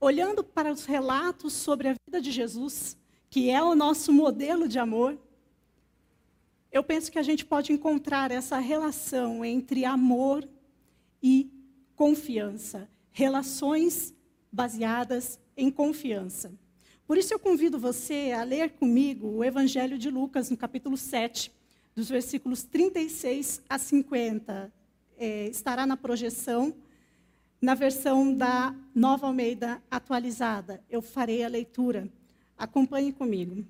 Olhando 0.00 0.42
para 0.42 0.72
os 0.72 0.84
relatos 0.84 1.52
sobre 1.52 1.88
a 1.88 1.94
vida 2.06 2.20
de 2.20 2.30
Jesus, 2.30 2.96
que 3.30 3.50
é 3.50 3.62
o 3.62 3.74
nosso 3.74 4.12
modelo 4.12 4.66
de 4.66 4.78
amor, 4.78 5.18
eu 6.70 6.82
penso 6.82 7.10
que 7.10 7.18
a 7.18 7.22
gente 7.22 7.44
pode 7.44 7.72
encontrar 7.72 8.30
essa 8.30 8.58
relação 8.58 9.44
entre 9.44 9.84
amor 9.84 10.48
e 11.22 11.50
confiança, 11.96 12.88
relações 13.10 14.14
baseadas 14.52 15.38
em 15.56 15.70
confiança. 15.70 16.52
Por 17.08 17.16
isso 17.16 17.32
eu 17.32 17.38
convido 17.38 17.78
você 17.78 18.34
a 18.38 18.44
ler 18.44 18.72
comigo 18.72 19.28
o 19.28 19.42
Evangelho 19.42 19.96
de 19.96 20.10
Lucas, 20.10 20.50
no 20.50 20.58
capítulo 20.58 20.94
7, 20.94 21.50
dos 21.94 22.06
versículos 22.06 22.64
36 22.64 23.62
a 23.66 23.78
50. 23.78 24.70
É, 25.16 25.48
estará 25.48 25.86
na 25.86 25.96
projeção, 25.96 26.74
na 27.62 27.74
versão 27.74 28.34
da 28.34 28.74
Nova 28.94 29.26
Almeida 29.26 29.82
atualizada. 29.90 30.84
Eu 30.90 31.00
farei 31.00 31.42
a 31.42 31.48
leitura. 31.48 32.12
Acompanhe 32.58 33.10
comigo. 33.10 33.64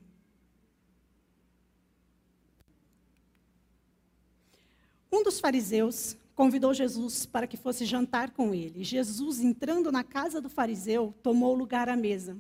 Um 5.13 5.23
dos 5.23 5.39
fariseus 5.39 6.17
convidou 6.35 6.75
Jesus 6.75 7.25
para 7.25 7.47
que 7.47 7.57
fosse 7.57 7.85
jantar 7.85 8.33
com 8.33 8.53
ele. 8.53 8.83
Jesus, 8.83 9.39
entrando 9.39 9.93
na 9.93 10.03
casa 10.03 10.41
do 10.41 10.51
fariseu, 10.51 11.15
tomou 11.23 11.55
lugar 11.55 11.89
à 11.89 11.95
mesa. 11.95 12.37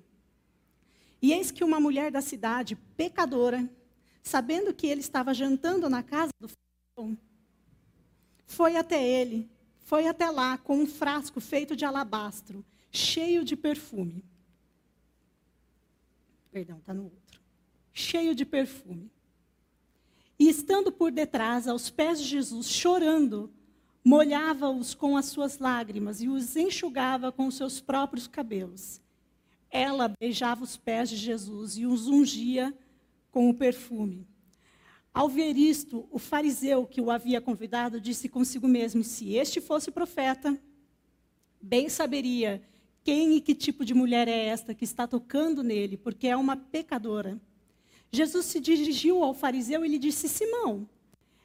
E 1.20 1.32
eis 1.32 1.50
que 1.50 1.64
uma 1.64 1.80
mulher 1.80 2.10
da 2.10 2.20
cidade, 2.20 2.76
pecadora, 2.96 3.68
sabendo 4.22 4.72
que 4.72 4.86
ele 4.86 5.00
estava 5.00 5.34
jantando 5.34 5.88
na 5.88 6.02
casa 6.02 6.32
do 6.38 6.48
fariseu, 6.48 7.18
foi 8.46 8.76
até 8.76 9.02
ele, 9.06 9.50
foi 9.80 10.06
até 10.06 10.30
lá 10.30 10.56
com 10.58 10.78
um 10.78 10.86
frasco 10.86 11.40
feito 11.40 11.74
de 11.74 11.84
alabastro, 11.84 12.64
cheio 12.90 13.44
de 13.44 13.56
perfume. 13.56 14.24
Perdão, 16.50 16.78
está 16.78 16.94
no 16.94 17.04
outro. 17.04 17.40
Cheio 17.92 18.34
de 18.34 18.44
perfume. 18.44 19.10
E 20.38 20.48
estando 20.48 20.92
por 20.92 21.10
detrás, 21.10 21.66
aos 21.66 21.90
pés 21.90 22.20
de 22.20 22.26
Jesus, 22.26 22.68
chorando, 22.68 23.52
molhava-os 24.04 24.94
com 24.94 25.16
as 25.16 25.26
suas 25.26 25.58
lágrimas 25.58 26.22
e 26.22 26.28
os 26.28 26.56
enxugava 26.56 27.32
com 27.32 27.48
os 27.48 27.56
seus 27.56 27.80
próprios 27.80 28.28
cabelos. 28.28 29.00
Ela 29.70 30.12
beijava 30.20 30.64
os 30.64 30.76
pés 30.76 31.10
de 31.10 31.16
Jesus 31.16 31.76
e 31.76 31.86
os 31.86 32.06
ungia 32.06 32.74
com 33.30 33.50
o 33.50 33.54
perfume. 33.54 34.26
Ao 35.12 35.28
ver 35.28 35.56
isto, 35.56 36.08
o 36.10 36.18
fariseu 36.18 36.86
que 36.86 37.00
o 37.00 37.10
havia 37.10 37.40
convidado 37.40 38.00
disse 38.00 38.28
consigo 38.28 38.68
mesmo: 38.68 39.02
se 39.02 39.34
este 39.34 39.60
fosse 39.60 39.90
profeta, 39.90 40.58
bem 41.60 41.88
saberia 41.88 42.62
quem 43.02 43.36
e 43.36 43.40
que 43.40 43.54
tipo 43.54 43.84
de 43.84 43.94
mulher 43.94 44.28
é 44.28 44.46
esta 44.46 44.74
que 44.74 44.84
está 44.84 45.06
tocando 45.06 45.62
nele, 45.62 45.96
porque 45.96 46.28
é 46.28 46.36
uma 46.36 46.56
pecadora. 46.56 47.40
Jesus 48.12 48.46
se 48.46 48.60
dirigiu 48.60 49.22
ao 49.22 49.34
fariseu 49.34 49.84
e 49.84 49.88
lhe 49.88 49.98
disse: 49.98 50.28
Simão, 50.28 50.88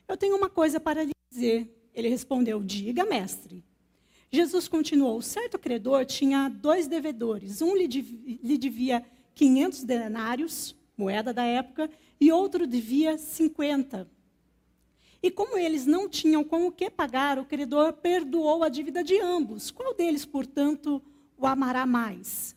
eu 0.08 0.18
tenho 0.18 0.36
uma 0.36 0.50
coisa 0.50 0.80
para 0.80 1.04
lhe 1.04 1.12
dizer. 1.32 1.90
Ele 1.94 2.10
respondeu: 2.10 2.62
Diga, 2.62 3.06
mestre. 3.06 3.64
Jesus 4.34 4.68
continuou: 4.68 5.22
Certo 5.22 5.60
credor 5.60 6.08
tinha 6.08 6.50
dois 6.50 6.88
devedores. 6.88 7.62
Um 7.62 7.76
lhe, 7.76 7.86
lhe 8.44 8.58
devia 8.58 9.06
500 9.36 9.84
denários, 9.84 10.76
moeda 10.98 11.32
da 11.32 11.44
época, 11.44 11.88
e 12.20 12.32
outro 12.32 12.66
devia 12.66 13.16
50. 13.16 14.10
E 15.22 15.30
como 15.30 15.56
eles 15.56 15.86
não 15.86 16.10
tinham 16.10 16.44
com 16.44 16.66
o 16.66 16.72
que 16.72 16.90
pagar, 16.90 17.38
o 17.38 17.46
credor 17.46 17.94
perdoou 17.94 18.64
a 18.64 18.70
dívida 18.70 19.04
de 19.04 19.20
ambos. 19.22 19.70
Qual 19.70 19.94
deles, 19.94 20.26
portanto, 20.26 21.00
o 21.38 21.46
amará 21.46 21.86
mais? 21.86 22.56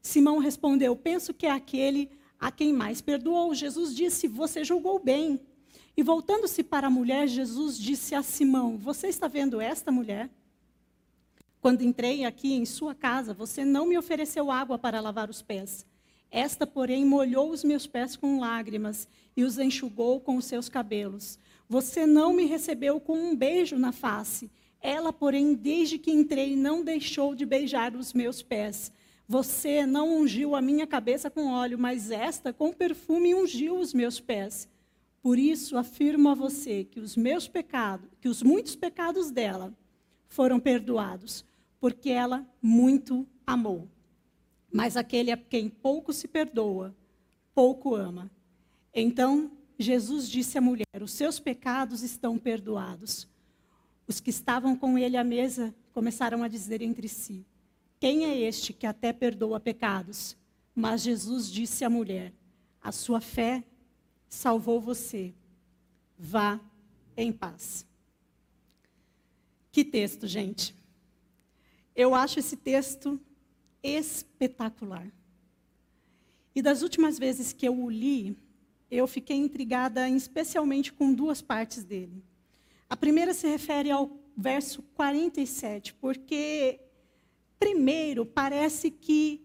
Simão 0.00 0.38
respondeu: 0.38 0.94
Penso 0.94 1.34
que 1.34 1.46
é 1.46 1.50
aquele 1.50 2.12
a 2.38 2.52
quem 2.52 2.72
mais 2.72 3.00
perdoou. 3.00 3.56
Jesus 3.56 3.92
disse: 3.92 4.28
Você 4.28 4.62
julgou 4.62 5.00
bem. 5.00 5.40
E 5.96 6.02
voltando-se 6.04 6.62
para 6.62 6.86
a 6.86 6.90
mulher, 6.90 7.26
Jesus 7.26 7.76
disse 7.76 8.14
a 8.14 8.22
Simão: 8.22 8.78
Você 8.78 9.08
está 9.08 9.26
vendo 9.26 9.60
esta 9.60 9.90
mulher? 9.90 10.30
Quando 11.60 11.82
entrei 11.82 12.24
aqui 12.24 12.52
em 12.54 12.64
sua 12.64 12.94
casa, 12.94 13.34
você 13.34 13.64
não 13.64 13.86
me 13.86 13.98
ofereceu 13.98 14.50
água 14.50 14.78
para 14.78 15.00
lavar 15.00 15.28
os 15.28 15.42
pés. 15.42 15.84
Esta, 16.30 16.66
porém, 16.66 17.04
molhou 17.04 17.50
os 17.50 17.64
meus 17.64 17.86
pés 17.86 18.14
com 18.14 18.38
lágrimas 18.38 19.08
e 19.36 19.42
os 19.42 19.58
enxugou 19.58 20.20
com 20.20 20.36
os 20.36 20.44
seus 20.44 20.68
cabelos. 20.68 21.38
Você 21.68 22.06
não 22.06 22.32
me 22.32 22.44
recebeu 22.44 23.00
com 23.00 23.18
um 23.18 23.34
beijo 23.34 23.76
na 23.76 23.92
face. 23.92 24.50
Ela, 24.80 25.12
porém, 25.12 25.54
desde 25.54 25.98
que 25.98 26.10
entrei, 26.10 26.54
não 26.54 26.84
deixou 26.84 27.34
de 27.34 27.44
beijar 27.44 27.96
os 27.96 28.12
meus 28.12 28.42
pés. 28.42 28.92
Você 29.26 29.84
não 29.84 30.16
ungiu 30.20 30.54
a 30.54 30.62
minha 30.62 30.86
cabeça 30.86 31.28
com 31.28 31.52
óleo, 31.52 31.78
mas 31.78 32.10
esta 32.10 32.52
com 32.52 32.72
perfume 32.72 33.34
ungiu 33.34 33.78
os 33.78 33.92
meus 33.92 34.20
pés. 34.20 34.68
Por 35.20 35.38
isso 35.38 35.76
afirmo 35.76 36.28
a 36.28 36.34
você 36.34 36.84
que 36.84 37.00
os 37.00 37.16
meus 37.16 37.48
pecados, 37.48 38.08
que 38.20 38.28
os 38.28 38.42
muitos 38.42 38.76
pecados 38.76 39.30
dela 39.30 39.74
foram 40.28 40.60
perdoados, 40.60 41.44
porque 41.80 42.10
ela 42.10 42.46
muito 42.60 43.26
amou. 43.46 43.88
Mas 44.72 44.96
aquele 44.96 45.30
a 45.30 45.36
quem 45.36 45.68
pouco 45.68 46.12
se 46.12 46.28
perdoa, 46.28 46.94
pouco 47.54 47.94
ama. 47.94 48.30
Então 48.94 49.50
Jesus 49.78 50.28
disse 50.28 50.58
à 50.58 50.60
mulher: 50.60 51.02
Os 51.02 51.12
seus 51.12 51.38
pecados 51.38 52.02
estão 52.02 52.36
perdoados. 52.38 53.28
Os 54.06 54.20
que 54.20 54.30
estavam 54.30 54.74
com 54.76 54.98
ele 54.98 55.16
à 55.16 55.24
mesa 55.24 55.74
começaram 55.92 56.42
a 56.42 56.48
dizer 56.48 56.82
entre 56.82 57.08
si: 57.08 57.46
Quem 58.00 58.24
é 58.24 58.36
este 58.36 58.72
que 58.72 58.86
até 58.86 59.12
perdoa 59.12 59.60
pecados? 59.60 60.36
Mas 60.74 61.02
Jesus 61.02 61.50
disse 61.50 61.84
à 61.84 61.90
mulher: 61.90 62.32
A 62.82 62.92
sua 62.92 63.20
fé 63.20 63.64
salvou 64.28 64.80
você. 64.80 65.34
Vá 66.18 66.60
em 67.16 67.32
paz. 67.32 67.86
Que 69.70 69.84
texto, 69.84 70.26
gente. 70.26 70.74
Eu 71.98 72.14
acho 72.14 72.38
esse 72.38 72.56
texto 72.56 73.20
espetacular. 73.82 75.10
E 76.54 76.62
das 76.62 76.80
últimas 76.82 77.18
vezes 77.18 77.52
que 77.52 77.66
eu 77.66 77.76
o 77.76 77.90
li, 77.90 78.36
eu 78.88 79.04
fiquei 79.08 79.36
intrigada 79.36 80.08
especialmente 80.08 80.92
com 80.92 81.12
duas 81.12 81.42
partes 81.42 81.82
dele. 81.82 82.22
A 82.88 82.96
primeira 82.96 83.34
se 83.34 83.48
refere 83.48 83.90
ao 83.90 84.16
verso 84.36 84.80
47, 84.94 85.92
porque, 85.94 86.78
primeiro, 87.58 88.24
parece 88.24 88.92
que 88.92 89.44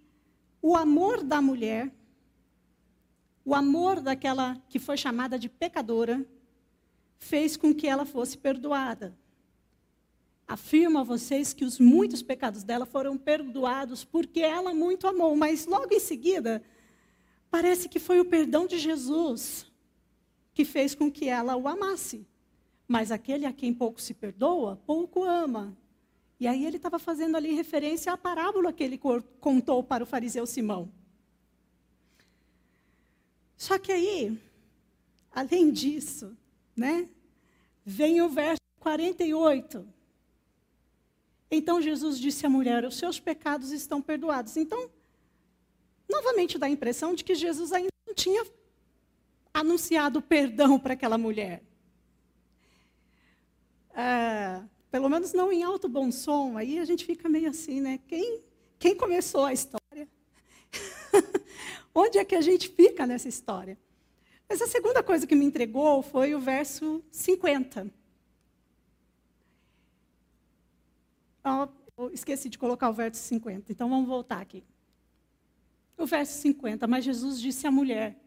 o 0.62 0.75
amor 0.75 1.24
da 1.24 1.41
mulher, 1.41 1.91
o 3.43 3.55
amor 3.55 4.00
daquela 4.00 4.62
que 4.69 4.77
foi 4.77 4.95
chamada 4.95 5.39
de 5.39 5.50
pecadora, 5.50 6.24
fez 7.17 7.57
com 7.57 7.74
que 7.74 7.88
ela 7.88 8.05
fosse 8.05 8.38
perdoada. 8.38 9.17
Afirmo 10.47 11.00
a 11.00 11.03
vocês 11.03 11.53
que 11.53 11.63
os 11.63 11.79
muitos 11.79 12.21
pecados 12.21 12.63
dela 12.63 12.85
foram 12.85 13.17
perdoados 13.17 14.03
porque 14.03 14.41
ela 14.41 14.73
muito 14.73 15.07
amou, 15.07 15.35
mas 15.35 15.65
logo 15.65 15.93
em 15.93 16.00
seguida, 16.00 16.63
parece 17.50 17.88
que 17.88 18.00
foi 18.00 18.19
o 18.19 18.25
perdão 18.25 18.67
de 18.67 18.77
Jesus 18.77 19.65
que 20.53 20.65
fez 20.65 20.93
com 20.93 21.12
que 21.12 21.27
ela 21.27 21.55
o 21.55 21.67
amasse. 21.67 22.27
Mas 22.88 23.12
aquele 23.12 23.45
a 23.45 23.53
quem 23.53 23.73
pouco 23.73 24.01
se 24.01 24.13
perdoa, 24.13 24.75
pouco 24.85 25.23
ama. 25.23 25.75
E 26.39 26.47
aí 26.47 26.65
ele 26.65 26.77
estava 26.77 27.00
fazendo 27.00 27.38
ali 27.38 27.53
referência 27.53 28.12
à 28.12 28.17
parábola 28.17 28.73
que 28.73 28.83
ele 28.83 29.00
contou 29.39 29.83
para 29.83 30.03
o 30.03 30.07
fariseu 30.07 30.45
Simão. 30.45 30.91
Só 33.55 33.79
que 33.79 33.91
aí, 33.91 34.38
além 35.31 35.71
disso, 35.71 36.38
né, 36.75 37.07
vem 37.85 38.21
o 38.21 38.27
verso 38.27 38.59
48. 38.79 39.88
Então 41.55 41.81
Jesus 41.81 42.19
disse 42.19 42.45
à 42.45 42.50
mulher: 42.50 42.83
Os 42.83 42.98
seus 42.98 43.19
pecados 43.19 43.72
estão 43.72 44.01
perdoados. 44.01 44.57
Então, 44.57 44.89
novamente 46.10 46.57
dá 46.57 46.65
a 46.65 46.69
impressão 46.69 47.13
de 47.13 47.24
que 47.24 47.36
Jesus 47.36 47.72
ainda 47.72 47.89
não 48.07 48.13
tinha 48.13 48.45
anunciado 49.53 50.22
perdão 50.22 50.79
para 50.79 50.93
aquela 50.93 51.17
mulher. 51.17 51.62
É, 53.95 54.62
pelo 54.89 55.07
menos 55.07 55.31
não 55.33 55.53
em 55.53 55.62
alto 55.62 55.88
bom 55.88 56.12
som, 56.12 56.57
aí 56.57 56.79
a 56.79 56.86
gente 56.86 57.05
fica 57.05 57.29
meio 57.29 57.50
assim, 57.50 57.79
né? 57.79 58.00
Quem, 58.07 58.41
quem 58.79 58.95
começou 58.95 59.45
a 59.45 59.53
história? 59.53 60.07
Onde 61.93 62.17
é 62.17 62.25
que 62.25 62.36
a 62.36 62.41
gente 62.41 62.69
fica 62.69 63.05
nessa 63.05 63.29
história? 63.29 63.77
Mas 64.50 64.60
a 64.62 64.67
segunda 64.67 65.03
coisa 65.03 65.27
que 65.27 65.36
me 65.36 65.45
entregou 65.45 66.01
foi 66.01 66.33
o 66.33 66.39
verso 66.39 67.03
50. 67.12 68.02
Oh, 71.43 72.09
esqueci 72.09 72.50
de 72.50 72.57
colocar 72.57 72.89
o 72.89 72.94
verso 72.94 73.22
50, 73.22 73.72
então 73.72 73.89
vamos 73.89 74.07
voltar 74.07 74.41
aqui. 74.41 74.63
O 75.98 76.05
verso 76.05 76.39
50, 76.41 76.87
mas 76.87 77.03
Jesus 77.03 77.39
disse 77.39 77.68
à 77.68 77.72
mulher: 77.72 78.18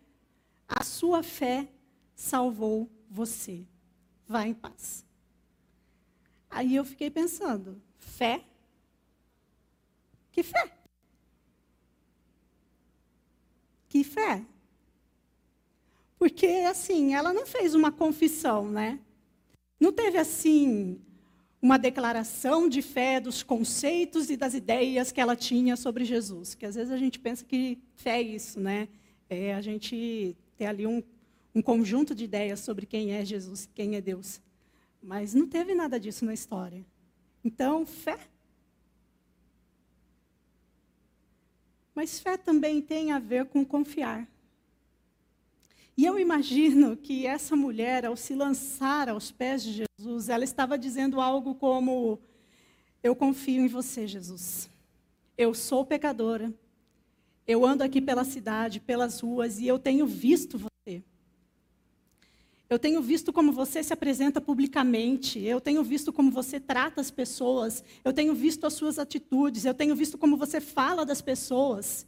A 0.69 0.85
sua 0.85 1.23
fé 1.23 1.69
salvou 2.15 2.91
você. 3.11 3.67
Vá 4.27 4.47
em 4.47 4.55
paz. 4.55 5.05
Aí 6.51 6.75
eu 6.77 6.85
fiquei 6.85 7.11
pensando: 7.11 7.81
fé? 7.99 8.45
Que 10.31 10.43
fé? 10.43 10.73
Que 13.89 14.05
fé? 14.05 14.45
Porque, 16.19 16.47
assim, 16.69 17.15
ela 17.15 17.33
não 17.33 17.47
fez 17.47 17.75
uma 17.75 17.93
confissão, 17.93 18.69
né? 18.71 19.01
Não 19.79 19.93
teve, 19.93 20.19
assim, 20.19 21.01
uma 21.67 21.81
declaração 21.81 22.69
de 22.69 22.81
fé 22.81 23.19
dos 23.19 23.43
conceitos 23.43 24.31
e 24.31 24.37
das 24.37 24.55
ideias 24.55 25.11
que 25.11 25.21
ela 25.21 25.35
tinha 25.35 25.77
sobre 25.77 26.05
Jesus. 26.05 26.55
Que 26.55 26.65
às 26.65 26.77
vezes 26.77 26.93
a 26.93 26.97
gente 26.97 27.19
pensa 27.19 27.45
que 27.45 27.77
fé 27.97 28.19
é 28.19 28.23
isso, 28.23 28.61
né? 28.61 28.87
É 29.29 29.53
a 29.53 29.61
gente 29.61 30.37
ter 30.57 30.67
ali 30.67 30.87
um, 30.87 31.03
um 31.53 31.61
conjunto 31.61 32.15
de 32.15 32.23
ideias 32.23 32.61
sobre 32.61 32.87
quem 32.87 33.15
é 33.15 33.25
Jesus, 33.25 33.69
quem 33.75 33.97
é 33.97 34.01
Deus. 34.01 34.41
Mas 35.03 35.35
não 35.35 35.45
teve 35.45 35.75
nada 35.75 35.99
disso 35.99 36.25
na 36.25 36.33
história. 36.33 36.87
Então, 37.45 37.85
fé. 37.85 38.17
Mas 41.93 42.21
fé 42.21 42.37
também 42.37 42.81
tem 42.81 43.11
a 43.11 43.19
ver 43.19 43.47
com 43.47 43.65
confiar. 43.65 44.29
E 45.97 46.05
eu 46.05 46.19
imagino 46.19 46.95
que 46.95 47.27
essa 47.27 47.57
mulher, 47.57 48.05
ao 48.05 48.17
se 48.17 48.35
lançar 48.35 49.09
aos 49.09 49.31
pés 49.31 49.63
de 49.63 49.87
Jesus, 49.99 50.29
ela 50.29 50.45
estava 50.45 50.77
dizendo 50.77 51.21
algo 51.21 51.55
como: 51.55 52.21
Eu 53.03 53.17
confio 53.17 53.65
em 53.65 53.69
você, 53.69 54.07
Jesus. 54.07 54.69
Eu 55.39 55.55
sou 55.55 55.87
pecadora. 55.87 56.53
Eu 57.47 57.65
ando 57.65 57.83
aqui 57.83 58.01
pela 58.01 58.25
cidade, 58.25 58.81
pelas 58.81 59.21
ruas, 59.21 59.59
e 59.59 59.67
eu 59.67 59.79
tenho 59.79 60.07
visto 60.07 60.59
você. 60.59 61.03
Eu 62.69 62.79
tenho 62.79 63.01
visto 63.01 63.33
como 63.33 63.53
você 63.53 63.83
se 63.83 63.93
apresenta 63.93 64.41
publicamente, 64.41 65.39
eu 65.39 65.61
tenho 65.61 65.85
visto 65.85 66.13
como 66.13 66.33
você 66.33 66.59
trata 66.59 67.01
as 67.01 67.13
pessoas, 67.13 67.85
eu 68.05 68.13
tenho 68.13 68.35
visto 68.35 68.67
as 68.67 68.73
suas 68.73 68.99
atitudes, 68.99 69.65
eu 69.65 69.73
tenho 69.73 69.95
visto 69.95 70.19
como 70.19 70.37
você 70.37 70.61
fala 70.61 71.07
das 71.07 71.23
pessoas. 71.23 72.05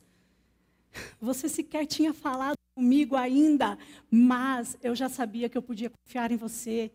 Você 1.20 1.48
sequer 1.48 1.86
tinha 1.86 2.12
falado 2.12 2.57
comigo 2.78 3.16
ainda, 3.16 3.76
mas 4.08 4.78
eu 4.80 4.94
já 4.94 5.08
sabia 5.08 5.48
que 5.48 5.58
eu 5.58 5.62
podia 5.70 5.90
confiar 5.90 6.30
em 6.30 6.36
você. 6.36 6.92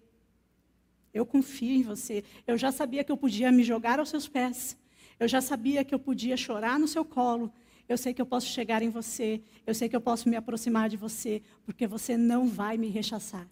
Eu 1.14 1.26
confio 1.26 1.76
em 1.76 1.84
você. 1.84 2.24
Eu 2.48 2.58
já 2.58 2.72
sabia 2.72 3.04
que 3.04 3.12
eu 3.12 3.18
podia 3.18 3.52
me 3.52 3.64
jogar 3.66 4.00
aos 4.00 4.08
seus 4.08 4.26
pés. 4.26 4.78
Eu 5.20 5.28
já 5.28 5.42
sabia 5.42 5.84
que 5.84 5.94
eu 5.94 6.00
podia 6.00 6.38
chorar 6.38 6.80
no 6.80 6.88
seu 6.88 7.04
colo. 7.04 7.52
Eu 7.90 7.98
sei 7.98 8.14
que 8.14 8.22
eu 8.22 8.26
posso 8.26 8.48
chegar 8.48 8.82
em 8.82 8.90
você. 8.90 9.42
Eu 9.68 9.76
sei 9.76 9.90
que 9.90 9.96
eu 9.96 10.00
posso 10.00 10.30
me 10.30 10.38
aproximar 10.38 10.88
de 10.88 10.96
você, 10.96 11.44
porque 11.66 11.86
você 11.86 12.16
não 12.16 12.48
vai 12.48 12.78
me 12.78 12.88
rechaçar. 12.88 13.46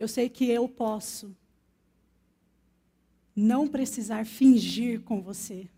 Eu 0.00 0.08
sei 0.08 0.30
que 0.30 0.46
eu 0.50 0.66
posso 0.66 1.36
não 3.36 3.68
precisar 3.68 4.24
fingir 4.24 5.02
com 5.02 5.20
você. 5.20 5.68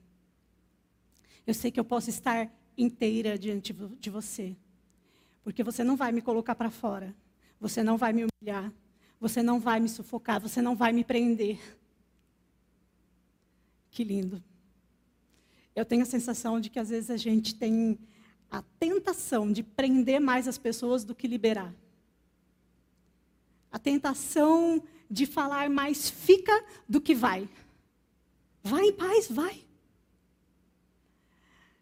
Eu 1.45 1.53
sei 1.53 1.73
que 1.73 1.81
eu 1.81 1.85
posso 1.85 2.11
estar 2.11 2.49
inteira 2.77 3.39
diante 3.39 3.73
de 3.73 4.11
você. 4.11 4.57
Porque 5.43 5.63
você 5.63 5.83
não 5.83 5.97
vai 5.97 6.13
me 6.13 6.21
colocar 6.21 6.55
para 6.55 6.71
fora. 6.71 7.15
Você 7.61 7.83
não 7.83 7.97
vai 7.97 8.13
me 8.13 8.27
humilhar. 8.27 8.73
Você 9.21 9.43
não 9.43 9.59
vai 9.61 9.81
me 9.81 9.89
sufocar. 9.89 10.41
Você 10.41 10.61
não 10.61 10.77
vai 10.77 10.93
me 10.93 11.05
prender. 11.05 11.59
Que 13.91 14.05
lindo. 14.05 14.43
Eu 15.75 15.85
tenho 15.85 16.03
a 16.03 16.07
sensação 16.07 16.61
de 16.61 16.69
que 16.69 16.79
às 16.79 16.91
vezes 16.91 17.11
a 17.11 17.17
gente 17.17 17.55
tem 17.55 17.99
a 18.51 18.63
tentação 18.79 19.51
de 19.51 19.63
prender 19.63 20.21
mais 20.21 20.49
as 20.49 20.59
pessoas 20.59 21.05
do 21.05 21.15
que 21.15 21.27
liberar. 21.27 21.75
A 23.71 23.79
tentação 23.79 24.83
de 25.11 25.27
falar 25.27 25.69
mais 25.71 26.09
fica 26.09 26.65
do 26.89 27.01
que 27.01 27.15
vai. 27.15 27.49
Vai 28.63 28.87
em 28.87 28.93
paz, 28.93 29.29
vai 29.31 29.66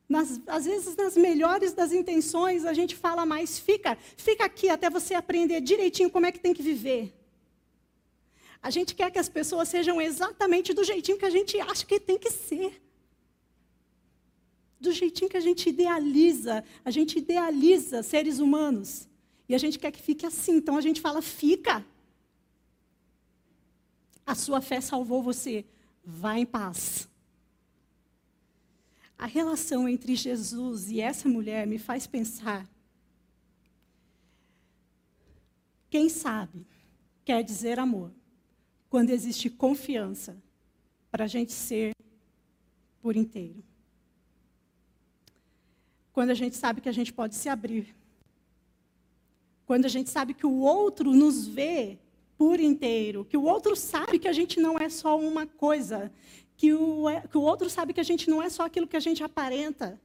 nas, 0.09 0.41
às 0.47 0.65
vezes 0.65 0.97
nas 0.97 1.17
melhores 1.17 1.73
das 1.73 1.93
intenções, 1.93 2.65
a 2.65 2.73
gente 2.73 2.95
fala 2.95 3.25
mais, 3.25 3.59
fica, 3.59 3.97
fica 4.17 4.45
aqui 4.45 4.69
até 4.69 4.91
você 4.91 5.15
aprender 5.15 5.61
direitinho 5.61 6.11
como 6.11 6.27
é 6.27 6.33
que 6.33 6.41
tem 6.41 6.55
que 6.55 6.63
viver. 6.63 7.15
A 8.63 8.71
gente 8.71 8.95
quer 8.95 9.11
que 9.11 9.19
as 9.19 9.29
pessoas 9.29 9.69
sejam 9.69 10.01
exatamente 10.01 10.73
do 10.73 10.85
jeitinho 10.85 11.19
que 11.19 11.27
a 11.27 11.31
gente 11.31 11.61
acha 11.61 11.85
que 11.85 12.01
tem 12.01 12.19
que 12.19 12.31
ser. 12.31 12.83
Do 14.81 14.91
jeitinho 14.91 15.31
que 15.31 15.37
a 15.37 15.41
gente 15.41 15.69
idealiza. 15.69 16.65
A 16.83 16.91
gente 16.91 17.19
idealiza 17.19 18.03
seres 18.03 18.39
humanos. 18.39 19.07
E 19.47 19.55
a 19.55 19.59
gente 19.59 19.79
quer 19.79 19.91
que 19.93 20.01
fique 20.01 20.25
assim. 20.25 20.57
Então 20.57 20.79
a 20.79 20.81
gente 20.81 20.99
fala, 20.99 21.21
fica. 21.21 21.85
A 24.25 24.35
sua 24.35 24.63
fé 24.63 24.81
salvou 24.81 25.23
você. 25.23 25.67
Vá 26.03 26.39
em 26.39 26.47
paz. 26.47 27.07
A 29.19 29.27
relação 29.27 29.89
entre 29.89 30.15
Jesus 30.15 30.91
e 30.91 31.01
essa 31.01 31.29
mulher 31.29 31.67
me 31.67 31.79
faz 31.79 32.07
pensar. 32.07 32.69
Quem 35.89 36.09
sabe 36.09 36.67
quer 37.25 37.43
dizer 37.43 37.79
amor 37.79 38.13
quando 38.91 39.11
existe 39.11 39.49
confiança 39.49 40.37
para 41.11 41.25
a 41.25 41.29
gente 41.29 41.53
ser 41.53 41.93
por 43.01 43.17
inteiro. 43.17 43.63
quando 46.15 46.31
a 46.31 46.35
gente 46.35 46.57
sabe 46.57 46.81
que 46.81 46.89
a 46.89 46.93
gente 46.93 47.13
pode 47.13 47.35
se 47.35 47.49
abrir. 47.49 47.93
Quando 49.67 49.85
a 49.85 49.89
gente 49.89 50.09
sabe 50.09 50.33
que 50.33 50.47
o 50.47 50.61
outro 50.61 51.13
nos 51.13 51.45
vê 51.45 51.99
por 52.39 52.61
inteiro, 52.61 53.25
que 53.25 53.37
o 53.37 53.43
outro 53.43 53.75
sabe 53.75 54.21
que 54.21 54.29
a 54.29 54.33
gente 54.33 54.61
não 54.61 54.79
é 54.79 54.89
só 54.89 55.19
uma 55.19 55.45
coisa, 55.45 56.13
que 56.57 56.73
o, 56.73 57.05
que 57.31 57.39
o 57.39 57.43
outro 57.43 57.69
sabe 57.69 57.93
que 57.93 58.01
a 58.01 58.05
gente 58.05 58.29
não 58.29 58.43
é 58.43 58.49
só 58.49 58.65
aquilo 58.65 58.87
que 58.87 58.97
a 58.97 59.01
gente 59.01 59.23
aparenta. 59.23 60.01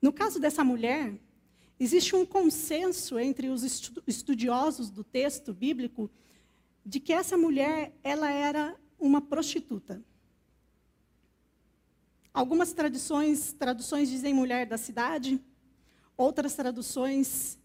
No 0.00 0.12
caso 0.12 0.38
dessa 0.40 0.64
mulher, 0.64 1.14
existe 1.78 2.14
um 2.14 2.26
consenso 2.26 3.18
entre 3.18 3.48
os 3.48 3.62
estudiosos 4.06 4.90
do 4.90 5.04
texto 5.04 5.52
bíblico 5.52 6.10
de 6.84 7.00
que 7.00 7.12
essa 7.12 7.36
mulher 7.36 7.92
ela 8.02 8.30
era 8.30 8.76
uma 8.98 9.20
prostituta. 9.20 10.02
Algumas 12.32 12.72
traduções, 12.72 13.52
traduções 13.52 14.10
dizem 14.10 14.34
mulher 14.34 14.66
da 14.66 14.76
cidade, 14.76 15.40
outras 16.16 16.54
traduções 16.54 17.58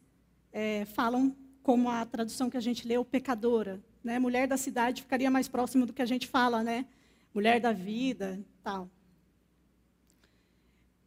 é, 0.51 0.85
falam, 0.85 1.35
como 1.61 1.89
a 1.89 2.05
tradução 2.05 2.49
que 2.49 2.57
a 2.57 2.61
gente 2.61 2.87
leu, 2.87 3.03
pecadora. 3.03 3.81
Né? 4.03 4.17
Mulher 4.17 4.47
da 4.47 4.57
cidade 4.57 5.01
ficaria 5.01 5.29
mais 5.29 5.47
próximo 5.47 5.85
do 5.85 5.93
que 5.93 6.01
a 6.01 6.05
gente 6.05 6.27
fala, 6.27 6.63
né? 6.63 6.85
Mulher 7.33 7.59
da 7.59 7.71
vida, 7.71 8.43
tal. 8.63 8.89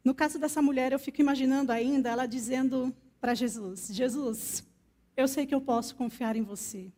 No 0.03 0.13
caso 0.13 0.39
dessa 0.39 0.61
mulher, 0.61 0.91
eu 0.91 0.99
fico 0.99 1.21
imaginando 1.21 1.71
ainda 1.71 2.09
ela 2.09 2.25
dizendo 2.25 2.95
para 3.19 3.33
Jesus: 3.33 3.89
Jesus, 3.91 4.63
eu 5.15 5.27
sei 5.27 5.45
que 5.45 5.55
eu 5.55 5.61
posso 5.61 5.95
confiar 5.95 6.35
em 6.35 6.43
você. 6.43 6.91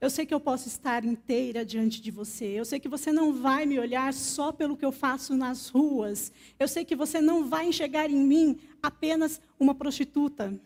Eu 0.00 0.08
sei 0.08 0.24
que 0.24 0.32
eu 0.32 0.40
posso 0.40 0.66
estar 0.66 1.04
inteira 1.04 1.62
diante 1.62 2.00
de 2.00 2.10
você. 2.10 2.46
Eu 2.46 2.64
sei 2.64 2.80
que 2.80 2.88
você 2.88 3.12
não 3.12 3.34
vai 3.34 3.66
me 3.66 3.78
olhar 3.78 4.14
só 4.14 4.50
pelo 4.50 4.74
que 4.74 4.84
eu 4.84 4.90
faço 4.90 5.36
nas 5.36 5.68
ruas. 5.68 6.32
Eu 6.58 6.66
sei 6.66 6.86
que 6.86 6.96
você 6.96 7.20
não 7.20 7.46
vai 7.46 7.66
enxergar 7.66 8.08
em 8.08 8.16
mim 8.16 8.58
apenas 8.82 9.42
uma 9.58 9.74
prostituta. 9.74 10.58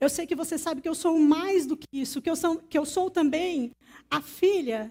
Eu 0.00 0.08
sei 0.08 0.26
que 0.26 0.34
você 0.34 0.56
sabe 0.56 0.80
que 0.80 0.88
eu 0.88 0.94
sou 0.94 1.18
mais 1.18 1.66
do 1.66 1.76
que 1.76 1.86
isso, 1.92 2.22
que 2.22 2.30
eu 2.30 2.34
sou, 2.34 2.56
que 2.56 2.78
eu 2.78 2.86
sou 2.86 3.10
também 3.10 3.72
a 4.10 4.22
filha 4.22 4.90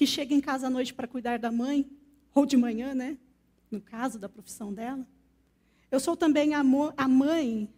que 0.00 0.06
chega 0.06 0.32
em 0.32 0.40
casa 0.40 0.68
à 0.68 0.70
noite 0.70 0.94
para 0.94 1.06
cuidar 1.06 1.38
da 1.38 1.52
mãe, 1.52 1.86
ou 2.34 2.46
de 2.46 2.56
manhã, 2.56 2.94
né? 2.94 3.18
No 3.70 3.82
caso 3.82 4.18
da 4.18 4.30
profissão 4.30 4.72
dela. 4.72 5.06
Eu 5.90 6.00
sou 6.00 6.16
também 6.16 6.54
a, 6.54 6.60
a 6.96 7.06
mãe 7.06 7.68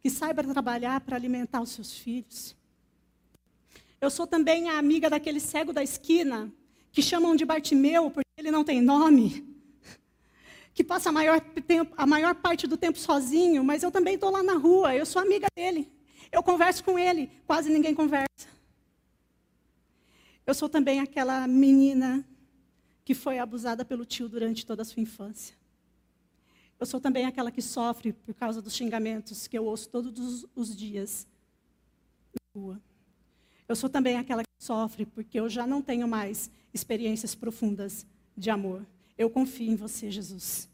que 0.00 0.08
saiba 0.08 0.44
trabalhar 0.44 1.00
para 1.00 1.16
alimentar 1.16 1.60
os 1.60 1.70
seus 1.70 1.92
filhos. 1.92 2.54
Eu 4.00 4.10
sou 4.10 4.28
também 4.28 4.70
a 4.70 4.78
amiga 4.78 5.10
daquele 5.10 5.40
cego 5.40 5.72
da 5.72 5.82
esquina, 5.82 6.52
que 6.92 7.02
chamam 7.02 7.34
de 7.34 7.44
Bartimeu 7.44 8.08
porque 8.08 8.30
ele 8.36 8.52
não 8.52 8.62
tem 8.62 8.80
nome, 8.80 9.44
que 10.72 10.84
passa 10.84 11.08
a 11.08 11.12
maior, 11.12 11.40
tempo, 11.40 11.92
a 11.96 12.06
maior 12.06 12.36
parte 12.36 12.68
do 12.68 12.76
tempo 12.76 12.96
sozinho, 12.96 13.64
mas 13.64 13.82
eu 13.82 13.90
também 13.90 14.14
estou 14.14 14.30
lá 14.30 14.40
na 14.40 14.54
rua, 14.54 14.94
eu 14.94 15.04
sou 15.04 15.20
amiga 15.20 15.48
dele. 15.56 15.90
Eu 16.30 16.44
converso 16.44 16.84
com 16.84 16.96
ele, 16.96 17.28
quase 17.44 17.68
ninguém 17.70 17.92
conversa. 17.92 18.49
Eu 20.50 20.54
sou 20.54 20.68
também 20.68 20.98
aquela 20.98 21.46
menina 21.46 22.26
que 23.04 23.14
foi 23.14 23.38
abusada 23.38 23.84
pelo 23.84 24.04
tio 24.04 24.28
durante 24.28 24.66
toda 24.66 24.82
a 24.82 24.84
sua 24.84 25.00
infância. 25.00 25.54
Eu 26.76 26.84
sou 26.86 27.00
também 27.00 27.24
aquela 27.24 27.52
que 27.52 27.62
sofre 27.62 28.12
por 28.12 28.34
causa 28.34 28.60
dos 28.60 28.74
xingamentos 28.74 29.46
que 29.46 29.56
eu 29.56 29.64
ouço 29.64 29.88
todos 29.88 30.44
os 30.56 30.76
dias 30.76 31.24
na 32.34 32.60
rua. 32.60 32.82
Eu 33.68 33.76
sou 33.76 33.88
também 33.88 34.16
aquela 34.16 34.42
que 34.42 34.64
sofre 34.64 35.06
porque 35.06 35.38
eu 35.38 35.48
já 35.48 35.68
não 35.68 35.80
tenho 35.80 36.08
mais 36.08 36.50
experiências 36.74 37.32
profundas 37.32 38.04
de 38.36 38.50
amor. 38.50 38.84
Eu 39.16 39.30
confio 39.30 39.70
em 39.70 39.76
você, 39.76 40.10
Jesus. 40.10 40.68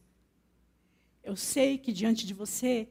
Eu 1.22 1.36
sei 1.36 1.76
que 1.76 1.92
diante 1.92 2.26
de 2.26 2.32
você 2.32 2.88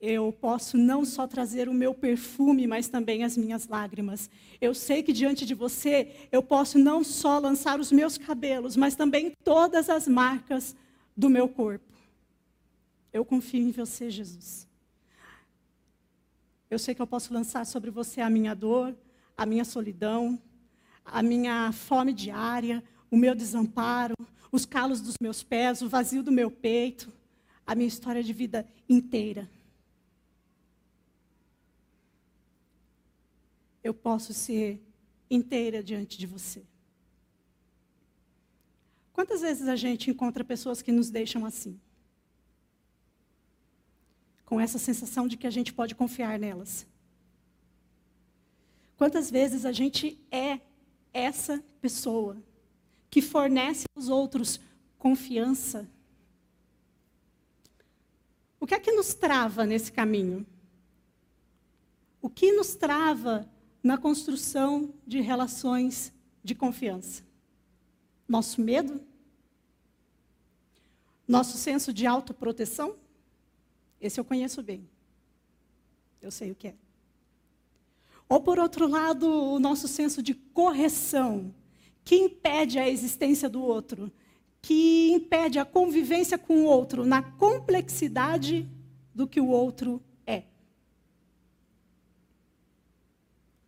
eu 0.00 0.32
posso 0.32 0.76
não 0.76 1.04
só 1.04 1.26
trazer 1.26 1.68
o 1.68 1.74
meu 1.74 1.92
perfume, 1.92 2.66
mas 2.66 2.88
também 2.88 3.24
as 3.24 3.36
minhas 3.36 3.66
lágrimas. 3.66 4.30
Eu 4.60 4.72
sei 4.72 5.02
que 5.02 5.12
diante 5.12 5.44
de 5.44 5.54
você 5.54 6.28
eu 6.30 6.42
posso 6.42 6.78
não 6.78 7.02
só 7.02 7.38
lançar 7.38 7.80
os 7.80 7.90
meus 7.90 8.16
cabelos, 8.16 8.76
mas 8.76 8.94
também 8.94 9.32
todas 9.42 9.88
as 9.88 10.06
marcas 10.06 10.76
do 11.16 11.28
meu 11.28 11.48
corpo. 11.48 11.92
Eu 13.12 13.24
confio 13.24 13.66
em 13.66 13.72
você, 13.72 14.08
Jesus. 14.08 14.68
Eu 16.70 16.78
sei 16.78 16.94
que 16.94 17.02
eu 17.02 17.06
posso 17.06 17.32
lançar 17.34 17.66
sobre 17.66 17.90
você 17.90 18.20
a 18.20 18.30
minha 18.30 18.54
dor, 18.54 18.94
a 19.36 19.44
minha 19.44 19.64
solidão, 19.64 20.38
a 21.04 21.22
minha 21.22 21.72
fome 21.72 22.12
diária, 22.12 22.84
o 23.10 23.16
meu 23.16 23.34
desamparo, 23.34 24.14
os 24.52 24.64
calos 24.64 25.00
dos 25.00 25.14
meus 25.20 25.42
pés, 25.42 25.82
o 25.82 25.88
vazio 25.88 26.22
do 26.22 26.30
meu 26.30 26.50
peito, 26.50 27.12
a 27.66 27.74
minha 27.74 27.88
história 27.88 28.22
de 28.22 28.32
vida 28.32 28.68
inteira. 28.88 29.48
Eu 33.82 33.94
posso 33.94 34.32
ser 34.34 34.82
inteira 35.30 35.82
diante 35.82 36.18
de 36.18 36.26
você. 36.26 36.64
Quantas 39.12 39.40
vezes 39.40 39.66
a 39.66 39.76
gente 39.76 40.10
encontra 40.10 40.44
pessoas 40.44 40.80
que 40.80 40.92
nos 40.92 41.10
deixam 41.10 41.44
assim? 41.44 41.80
Com 44.44 44.60
essa 44.60 44.78
sensação 44.78 45.26
de 45.26 45.36
que 45.36 45.46
a 45.46 45.50
gente 45.50 45.72
pode 45.72 45.94
confiar 45.94 46.38
nelas. 46.38 46.86
Quantas 48.96 49.30
vezes 49.30 49.64
a 49.64 49.72
gente 49.72 50.18
é 50.30 50.60
essa 51.12 51.62
pessoa 51.80 52.42
que 53.10 53.20
fornece 53.20 53.86
aos 53.96 54.08
outros 54.08 54.60
confiança? 54.98 55.88
O 58.60 58.66
que 58.66 58.74
é 58.74 58.80
que 58.80 58.92
nos 58.92 59.14
trava 59.14 59.64
nesse 59.64 59.92
caminho? 59.92 60.46
O 62.20 62.28
que 62.28 62.52
nos 62.52 62.74
trava 62.74 63.48
na 63.88 63.96
construção 63.96 64.92
de 65.06 65.18
relações 65.22 66.12
de 66.44 66.54
confiança? 66.54 67.24
Nosso 68.28 68.60
medo? 68.60 69.00
Nosso 71.26 71.56
senso 71.56 71.90
de 71.90 72.06
autoproteção? 72.06 72.96
Esse 73.98 74.20
eu 74.20 74.26
conheço 74.26 74.62
bem. 74.62 74.86
Eu 76.20 76.30
sei 76.30 76.50
o 76.50 76.54
que 76.54 76.68
é. 76.68 76.74
Ou, 78.28 78.42
por 78.42 78.58
outro 78.58 78.86
lado, 78.86 79.26
o 79.26 79.58
nosso 79.58 79.88
senso 79.88 80.22
de 80.22 80.34
correção, 80.34 81.54
que 82.04 82.14
impede 82.14 82.78
a 82.78 82.86
existência 82.86 83.48
do 83.48 83.62
outro, 83.62 84.12
que 84.60 85.12
impede 85.12 85.58
a 85.58 85.64
convivência 85.64 86.36
com 86.36 86.58
o 86.58 86.64
outro 86.64 87.06
na 87.06 87.22
complexidade 87.22 88.68
do 89.14 89.26
que 89.26 89.40
o 89.40 89.48
outro 89.48 90.02
é. 90.26 90.42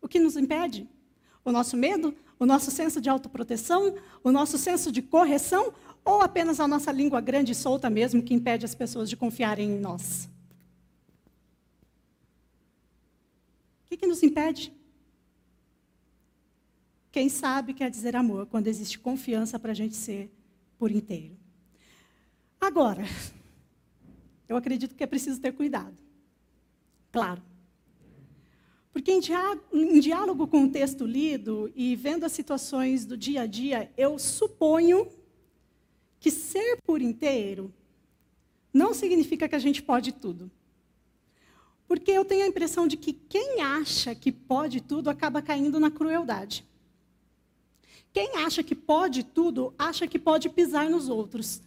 que 0.11 0.19
nos 0.19 0.37
impede? 0.37 0.87
O 1.43 1.51
nosso 1.51 1.75
medo? 1.75 2.13
O 2.37 2.45
nosso 2.45 2.69
senso 2.69 3.01
de 3.01 3.09
autoproteção? 3.09 3.95
O 4.23 4.31
nosso 4.31 4.57
senso 4.59 4.91
de 4.91 5.01
correção? 5.01 5.73
Ou 6.05 6.21
apenas 6.21 6.59
a 6.59 6.67
nossa 6.67 6.91
língua 6.91 7.19
grande 7.21 7.53
e 7.53 7.55
solta 7.55 7.89
mesmo 7.89 8.21
que 8.21 8.33
impede 8.33 8.65
as 8.65 8.75
pessoas 8.75 9.09
de 9.09 9.17
confiarem 9.17 9.71
em 9.71 9.79
nós? 9.79 10.29
que, 13.91 13.97
que 13.97 14.07
nos 14.07 14.23
impede? 14.23 14.73
Quem 17.11 17.27
sabe 17.27 17.73
quer 17.73 17.91
dizer 17.91 18.15
amor 18.15 18.45
quando 18.45 18.67
existe 18.67 18.97
confiança 18.97 19.59
para 19.59 19.71
a 19.71 19.75
gente 19.75 19.97
ser 19.97 20.31
por 20.77 20.89
inteiro. 20.89 21.37
Agora, 22.59 23.03
eu 24.47 24.55
acredito 24.55 24.95
que 24.95 25.03
é 25.03 25.07
preciso 25.07 25.41
ter 25.41 25.51
cuidado. 25.51 25.97
Claro. 27.11 27.43
Porque 28.91 29.11
em 29.11 29.99
diálogo 29.99 30.47
com 30.47 30.65
o 30.65 30.71
texto 30.71 31.05
lido 31.05 31.71
e 31.75 31.95
vendo 31.95 32.25
as 32.25 32.31
situações 32.33 33.05
do 33.05 33.15
dia 33.15 33.43
a 33.43 33.45
dia, 33.45 33.91
eu 33.97 34.19
suponho 34.19 35.07
que 36.19 36.29
ser 36.29 36.77
por 36.83 37.01
inteiro 37.01 37.73
não 38.73 38.93
significa 38.93 39.47
que 39.49 39.55
a 39.55 39.59
gente 39.59 39.81
pode 39.81 40.11
tudo. 40.11 40.49
Porque 41.87 42.11
eu 42.11 42.23
tenho 42.23 42.45
a 42.45 42.47
impressão 42.47 42.87
de 42.87 42.95
que 42.95 43.11
quem 43.11 43.61
acha 43.61 44.15
que 44.15 44.31
pode 44.31 44.81
tudo 44.81 45.09
acaba 45.09 45.41
caindo 45.41 45.79
na 45.79 45.91
crueldade. 45.91 46.65
Quem 48.13 48.37
acha 48.37 48.63
que 48.63 48.75
pode 48.75 49.23
tudo, 49.23 49.73
acha 49.77 50.07
que 50.07 50.19
pode 50.19 50.49
pisar 50.49 50.89
nos 50.89 51.09
outros. 51.09 51.61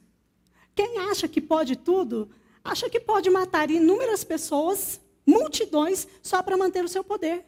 Quem 0.74 0.98
acha 0.98 1.28
que 1.28 1.40
pode 1.40 1.76
tudo, 1.76 2.30
acha 2.62 2.88
que 2.88 3.00
pode 3.00 3.28
matar 3.30 3.70
inúmeras 3.70 4.24
pessoas, 4.24 5.00
multidões, 5.26 6.06
só 6.22 6.42
para 6.42 6.56
manter 6.56 6.84
o 6.84 6.88
seu 6.88 7.02
poder. 7.02 7.44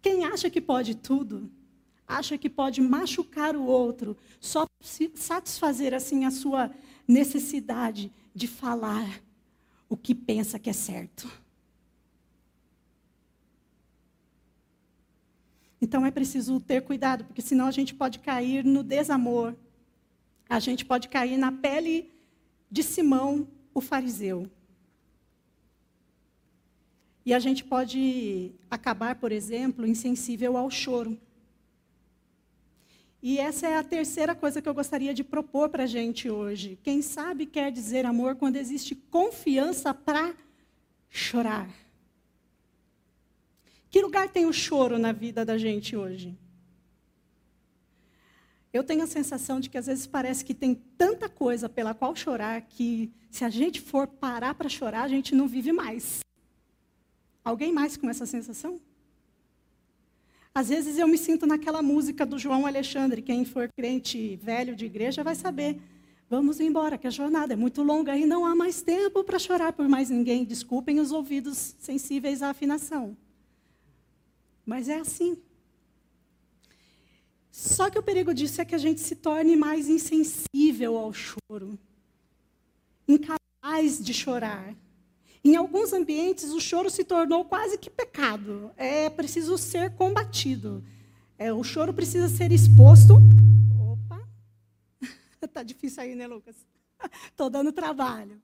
Quem 0.00 0.24
acha 0.24 0.50
que 0.50 0.60
pode 0.60 0.94
tudo, 0.96 1.50
acha 2.06 2.36
que 2.36 2.50
pode 2.50 2.80
machucar 2.80 3.56
o 3.56 3.64
outro, 3.64 4.16
só 4.40 4.66
para 4.66 4.88
satisfazer 5.14 5.94
assim 5.94 6.24
a 6.24 6.30
sua 6.30 6.70
necessidade 7.06 8.12
de 8.34 8.46
falar, 8.46 9.22
o 9.88 9.96
que 9.96 10.14
pensa 10.14 10.58
que 10.58 10.70
é 10.70 10.72
certo. 10.72 11.30
Então 15.80 16.06
é 16.06 16.10
preciso 16.10 16.60
ter 16.60 16.82
cuidado, 16.82 17.24
porque 17.24 17.42
senão 17.42 17.66
a 17.66 17.70
gente 17.72 17.92
pode 17.92 18.20
cair 18.20 18.64
no 18.64 18.82
desamor, 18.82 19.54
a 20.48 20.60
gente 20.60 20.84
pode 20.84 21.08
cair 21.08 21.36
na 21.36 21.50
pele 21.50 22.12
de 22.70 22.82
Simão, 22.82 23.48
o 23.74 23.80
fariseu. 23.80 24.48
E 27.24 27.32
a 27.32 27.38
gente 27.38 27.64
pode 27.64 28.52
acabar, 28.70 29.14
por 29.14 29.30
exemplo, 29.30 29.86
insensível 29.86 30.56
ao 30.56 30.70
choro. 30.70 31.16
E 33.22 33.38
essa 33.38 33.68
é 33.68 33.76
a 33.76 33.84
terceira 33.84 34.34
coisa 34.34 34.60
que 34.60 34.68
eu 34.68 34.74
gostaria 34.74 35.14
de 35.14 35.22
propor 35.22 35.68
para 35.68 35.84
a 35.84 35.86
gente 35.86 36.28
hoje. 36.28 36.76
Quem 36.82 37.00
sabe 37.00 37.46
quer 37.46 37.70
dizer 37.70 38.04
amor 38.04 38.34
quando 38.34 38.56
existe 38.56 38.96
confiança 38.96 39.94
para 39.94 40.34
chorar. 41.08 41.70
Que 43.88 44.00
lugar 44.00 44.28
tem 44.28 44.46
o 44.46 44.52
choro 44.52 44.98
na 44.98 45.12
vida 45.12 45.44
da 45.44 45.56
gente 45.56 45.94
hoje? 45.94 46.36
Eu 48.72 48.82
tenho 48.82 49.04
a 49.04 49.06
sensação 49.06 49.60
de 49.60 49.70
que 49.70 49.78
às 49.78 49.86
vezes 49.86 50.06
parece 50.06 50.44
que 50.44 50.54
tem 50.54 50.74
tanta 50.74 51.28
coisa 51.28 51.68
pela 51.68 51.94
qual 51.94 52.16
chorar 52.16 52.62
que 52.62 53.12
se 53.30 53.44
a 53.44 53.50
gente 53.50 53.80
for 53.80 54.08
parar 54.08 54.54
para 54.54 54.68
chorar, 54.68 55.02
a 55.02 55.08
gente 55.08 55.34
não 55.34 55.46
vive 55.46 55.72
mais. 55.72 56.20
Alguém 57.44 57.72
mais 57.72 57.96
com 57.96 58.08
essa 58.08 58.26
sensação? 58.26 58.80
Às 60.54 60.68
vezes 60.68 60.98
eu 60.98 61.08
me 61.08 61.16
sinto 61.16 61.46
naquela 61.46 61.82
música 61.82 62.26
do 62.26 62.38
João 62.38 62.66
Alexandre, 62.66 63.22
quem 63.22 63.44
for 63.44 63.68
crente 63.74 64.36
velho 64.36 64.76
de 64.76 64.84
igreja 64.84 65.24
vai 65.24 65.34
saber. 65.34 65.80
Vamos 66.28 66.60
embora, 66.60 66.96
que 66.96 67.06
a 67.06 67.10
jornada 67.10 67.52
é 67.52 67.56
muito 67.56 67.82
longa 67.82 68.16
e 68.16 68.24
não 68.24 68.46
há 68.46 68.54
mais 68.54 68.80
tempo 68.80 69.24
para 69.24 69.38
chorar 69.38 69.72
por 69.72 69.88
mais 69.88 70.08
ninguém. 70.08 70.44
Desculpem 70.44 71.00
os 71.00 71.10
ouvidos 71.10 71.74
sensíveis 71.78 72.42
à 72.42 72.50
afinação. 72.50 73.16
Mas 74.64 74.88
é 74.88 74.98
assim. 74.98 75.36
Só 77.50 77.90
que 77.90 77.98
o 77.98 78.02
perigo 78.02 78.32
disso 78.32 78.62
é 78.62 78.64
que 78.64 78.74
a 78.74 78.78
gente 78.78 79.00
se 79.00 79.14
torne 79.14 79.56
mais 79.56 79.88
insensível 79.88 80.96
ao 80.96 81.12
choro, 81.12 81.78
incapaz 83.06 84.02
de 84.02 84.14
chorar. 84.14 84.74
Em 85.44 85.56
alguns 85.56 85.92
ambientes, 85.92 86.50
o 86.50 86.60
choro 86.60 86.88
se 86.88 87.02
tornou 87.02 87.44
quase 87.44 87.76
que 87.76 87.90
pecado. 87.90 88.70
É 88.76 89.10
preciso 89.10 89.58
ser 89.58 89.94
combatido. 89.96 90.84
É, 91.36 91.52
o 91.52 91.64
choro 91.64 91.92
precisa 91.92 92.28
ser 92.28 92.52
exposto. 92.52 93.14
Opa! 93.80 94.24
Está 95.42 95.62
difícil 95.64 96.02
aí, 96.02 96.14
né, 96.14 96.28
Lucas? 96.28 96.54
Estou 97.26 97.50
dando 97.50 97.72
trabalho. 97.72 98.40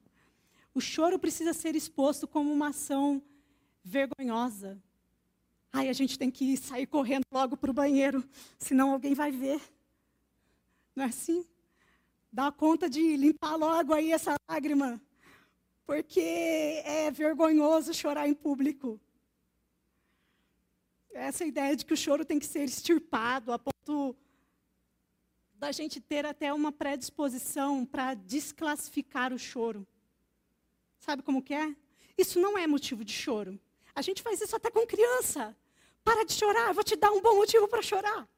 O 0.75 0.81
choro 0.81 1.21
precisa 1.21 1.53
ser 1.53 1.77
exposto 1.77 2.27
como 2.27 2.53
uma 2.53 2.71
ação 2.71 3.23
vergonhosa. 3.85 4.77
Ai, 5.73 5.89
a 5.89 5.93
gente 5.93 6.19
tem 6.19 6.31
que 6.31 6.57
sair 6.57 6.87
correndo 6.87 7.25
logo 7.33 7.57
para 7.57 7.71
o 7.71 7.75
banheiro, 7.75 8.25
senão 8.59 8.93
alguém 8.93 9.15
vai 9.15 9.31
ver. 9.31 9.61
Não 10.97 11.05
é 11.05 11.09
assim? 11.09 11.47
Dá 12.33 12.51
conta 12.51 12.91
de 12.91 13.17
limpar 13.17 13.55
logo 13.55 13.95
aí 13.95 14.11
essa 14.13 14.35
lágrima 14.51 15.01
porque 15.89 16.21
é 16.85 17.11
vergonhoso 17.11 17.95
chorar 17.95 18.29
em 18.29 18.35
público. 18.35 19.01
Essa 21.15 21.47
ideia 21.47 21.75
de 21.75 21.87
que 21.87 21.95
o 21.95 21.97
choro 21.97 22.27
tem 22.27 22.39
que 22.39 22.45
ser 22.45 22.65
extirpado, 22.65 23.51
a 23.53 23.59
ponto 23.59 24.15
da 25.55 25.73
gente 25.73 25.99
ter 25.99 26.27
até 26.27 26.53
uma 26.53 26.71
predisposição 26.71 27.87
para 27.87 28.13
desclassificar 28.13 29.33
o 29.33 29.39
choro. 29.39 29.87
Sabe 30.99 31.23
como 31.23 31.43
que 31.43 31.55
é? 31.55 31.75
Isso 32.19 32.39
não 32.39 32.59
é 32.59 32.67
motivo 32.67 33.03
de 33.03 33.15
choro. 33.15 33.59
A 33.95 34.03
gente 34.03 34.21
faz 34.21 34.43
isso 34.43 34.55
até 34.55 34.71
com 34.71 34.87
criança. 34.87 35.57
Para 36.05 36.23
de 36.23 36.35
chorar, 36.35 36.75
vou 36.75 36.85
te 36.85 36.97
dar 36.97 37.13
um 37.13 37.23
bom 37.23 37.37
motivo 37.37 37.67
para 37.67 37.81
chorar. 37.81 38.29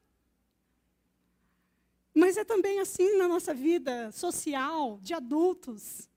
Mas 2.13 2.37
é 2.37 2.45
também 2.45 2.79
assim 2.79 3.17
na 3.17 3.27
nossa 3.27 3.53
vida 3.53 4.09
social, 4.13 4.99
de 5.01 5.13
adultos. 5.13 6.09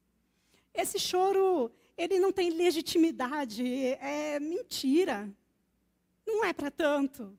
Esse 0.74 0.98
choro, 0.98 1.70
ele 1.96 2.18
não 2.18 2.32
tem 2.32 2.50
legitimidade, 2.50 3.64
é 4.00 4.40
mentira. 4.40 5.32
Não 6.26 6.44
é 6.44 6.52
para 6.52 6.70
tanto. 6.70 7.38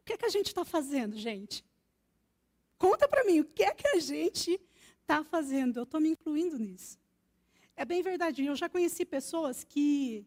O 0.00 0.04
que 0.04 0.12
é 0.12 0.16
que 0.16 0.26
a 0.26 0.30
gente 0.30 0.46
está 0.46 0.64
fazendo, 0.64 1.16
gente? 1.16 1.64
Conta 2.78 3.08
para 3.08 3.24
mim, 3.24 3.40
o 3.40 3.44
que 3.44 3.62
é 3.62 3.74
que 3.74 3.86
a 3.88 3.98
gente 3.98 4.60
está 5.00 5.22
fazendo? 5.24 5.78
Eu 5.78 5.84
estou 5.84 6.00
me 6.00 6.10
incluindo 6.10 6.58
nisso. 6.58 6.98
É 7.76 7.84
bem 7.84 8.02
verdade, 8.02 8.44
eu 8.44 8.54
já 8.54 8.68
conheci 8.68 9.04
pessoas 9.04 9.64
que 9.64 10.26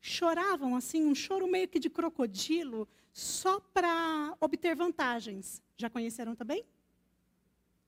choravam 0.00 0.76
assim, 0.76 1.04
um 1.04 1.14
choro 1.14 1.46
meio 1.46 1.66
que 1.66 1.78
de 1.78 1.88
crocodilo, 1.88 2.86
só 3.12 3.58
para 3.58 4.36
obter 4.40 4.76
vantagens. 4.76 5.62
Já 5.76 5.88
conheceram 5.88 6.34
também? 6.34 6.64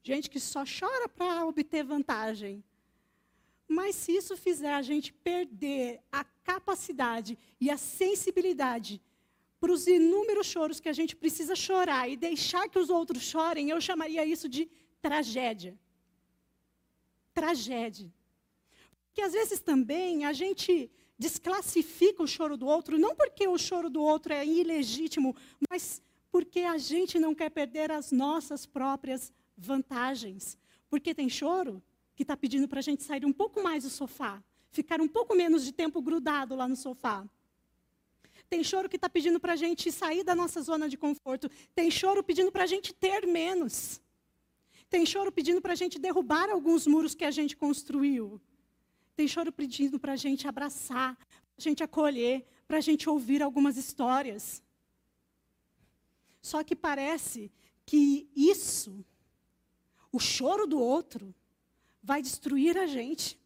Gente 0.06 0.30
que 0.30 0.38
só 0.38 0.62
chora 0.64 1.08
para 1.08 1.44
obter 1.44 1.82
vantagem. 1.82 2.62
Mas 3.66 3.96
se 3.96 4.12
isso 4.12 4.36
fizer 4.36 4.72
a 4.72 4.82
gente 4.82 5.12
perder 5.12 6.00
a 6.12 6.22
capacidade 6.44 7.36
e 7.60 7.68
a 7.68 7.76
sensibilidade 7.76 9.02
para 9.58 9.72
os 9.72 9.88
inúmeros 9.88 10.46
choros 10.46 10.78
que 10.78 10.88
a 10.88 10.92
gente 10.92 11.16
precisa 11.16 11.56
chorar 11.56 12.08
e 12.08 12.16
deixar 12.16 12.68
que 12.68 12.78
os 12.78 12.88
outros 12.88 13.22
chorem, 13.22 13.70
eu 13.70 13.80
chamaria 13.80 14.24
isso 14.24 14.48
de 14.48 14.70
tragédia. 15.02 15.76
Tragédia. 17.34 18.12
Porque 19.06 19.22
às 19.22 19.32
vezes 19.32 19.58
também 19.58 20.24
a 20.24 20.32
gente 20.32 20.88
desclassifica 21.18 22.22
o 22.22 22.28
choro 22.28 22.56
do 22.56 22.66
outro, 22.66 22.96
não 22.96 23.16
porque 23.16 23.48
o 23.48 23.58
choro 23.58 23.90
do 23.90 24.02
outro 24.02 24.32
é 24.32 24.46
ilegítimo, 24.46 25.34
mas 25.68 26.00
porque 26.30 26.60
a 26.60 26.78
gente 26.78 27.18
não 27.18 27.34
quer 27.34 27.50
perder 27.50 27.90
as 27.90 28.12
nossas 28.12 28.66
próprias 28.66 29.32
vantagens. 29.56 30.58
Porque 30.88 31.14
tem 31.14 31.28
choro 31.28 31.82
que 32.14 32.22
está 32.22 32.36
pedindo 32.36 32.68
para 32.68 32.78
a 32.80 32.82
gente 32.82 33.02
sair 33.02 33.24
um 33.24 33.32
pouco 33.32 33.62
mais 33.62 33.84
do 33.84 33.90
sofá, 33.90 34.42
ficar 34.70 35.00
um 35.00 35.08
pouco 35.08 35.34
menos 35.34 35.64
de 35.64 35.72
tempo 35.72 36.00
grudado 36.00 36.54
lá 36.54 36.66
no 36.66 36.76
sofá. 36.76 37.24
Tem 38.48 38.62
choro 38.62 38.88
que 38.88 38.96
está 38.96 39.08
pedindo 39.08 39.40
para 39.40 39.54
a 39.54 39.56
gente 39.56 39.90
sair 39.90 40.22
da 40.22 40.34
nossa 40.34 40.62
zona 40.62 40.88
de 40.88 40.96
conforto. 40.96 41.50
Tem 41.74 41.90
choro 41.90 42.22
pedindo 42.22 42.52
para 42.52 42.64
a 42.64 42.66
gente 42.66 42.92
ter 42.94 43.26
menos. 43.26 44.00
Tem 44.88 45.04
choro 45.04 45.32
pedindo 45.32 45.60
para 45.60 45.72
a 45.72 45.76
gente 45.76 45.98
derrubar 45.98 46.48
alguns 46.48 46.86
muros 46.86 47.14
que 47.14 47.24
a 47.24 47.30
gente 47.30 47.56
construiu. 47.56 48.40
Tem 49.16 49.26
choro 49.26 49.50
pedindo 49.50 49.98
para 49.98 50.12
a 50.12 50.16
gente 50.16 50.46
abraçar, 50.46 51.16
para 51.16 51.58
a 51.58 51.60
gente 51.60 51.82
acolher, 51.82 52.46
para 52.68 52.78
a 52.78 52.80
gente 52.80 53.08
ouvir 53.08 53.42
algumas 53.42 53.76
histórias. 53.76 54.62
Só 56.40 56.62
que 56.62 56.76
parece 56.76 57.50
que 57.84 58.28
isso 58.36 59.04
o 60.12 60.18
choro 60.18 60.66
do 60.66 60.80
outro 60.80 61.34
vai 62.02 62.22
destruir 62.22 62.76
a 62.78 62.86
gente. 62.86 63.38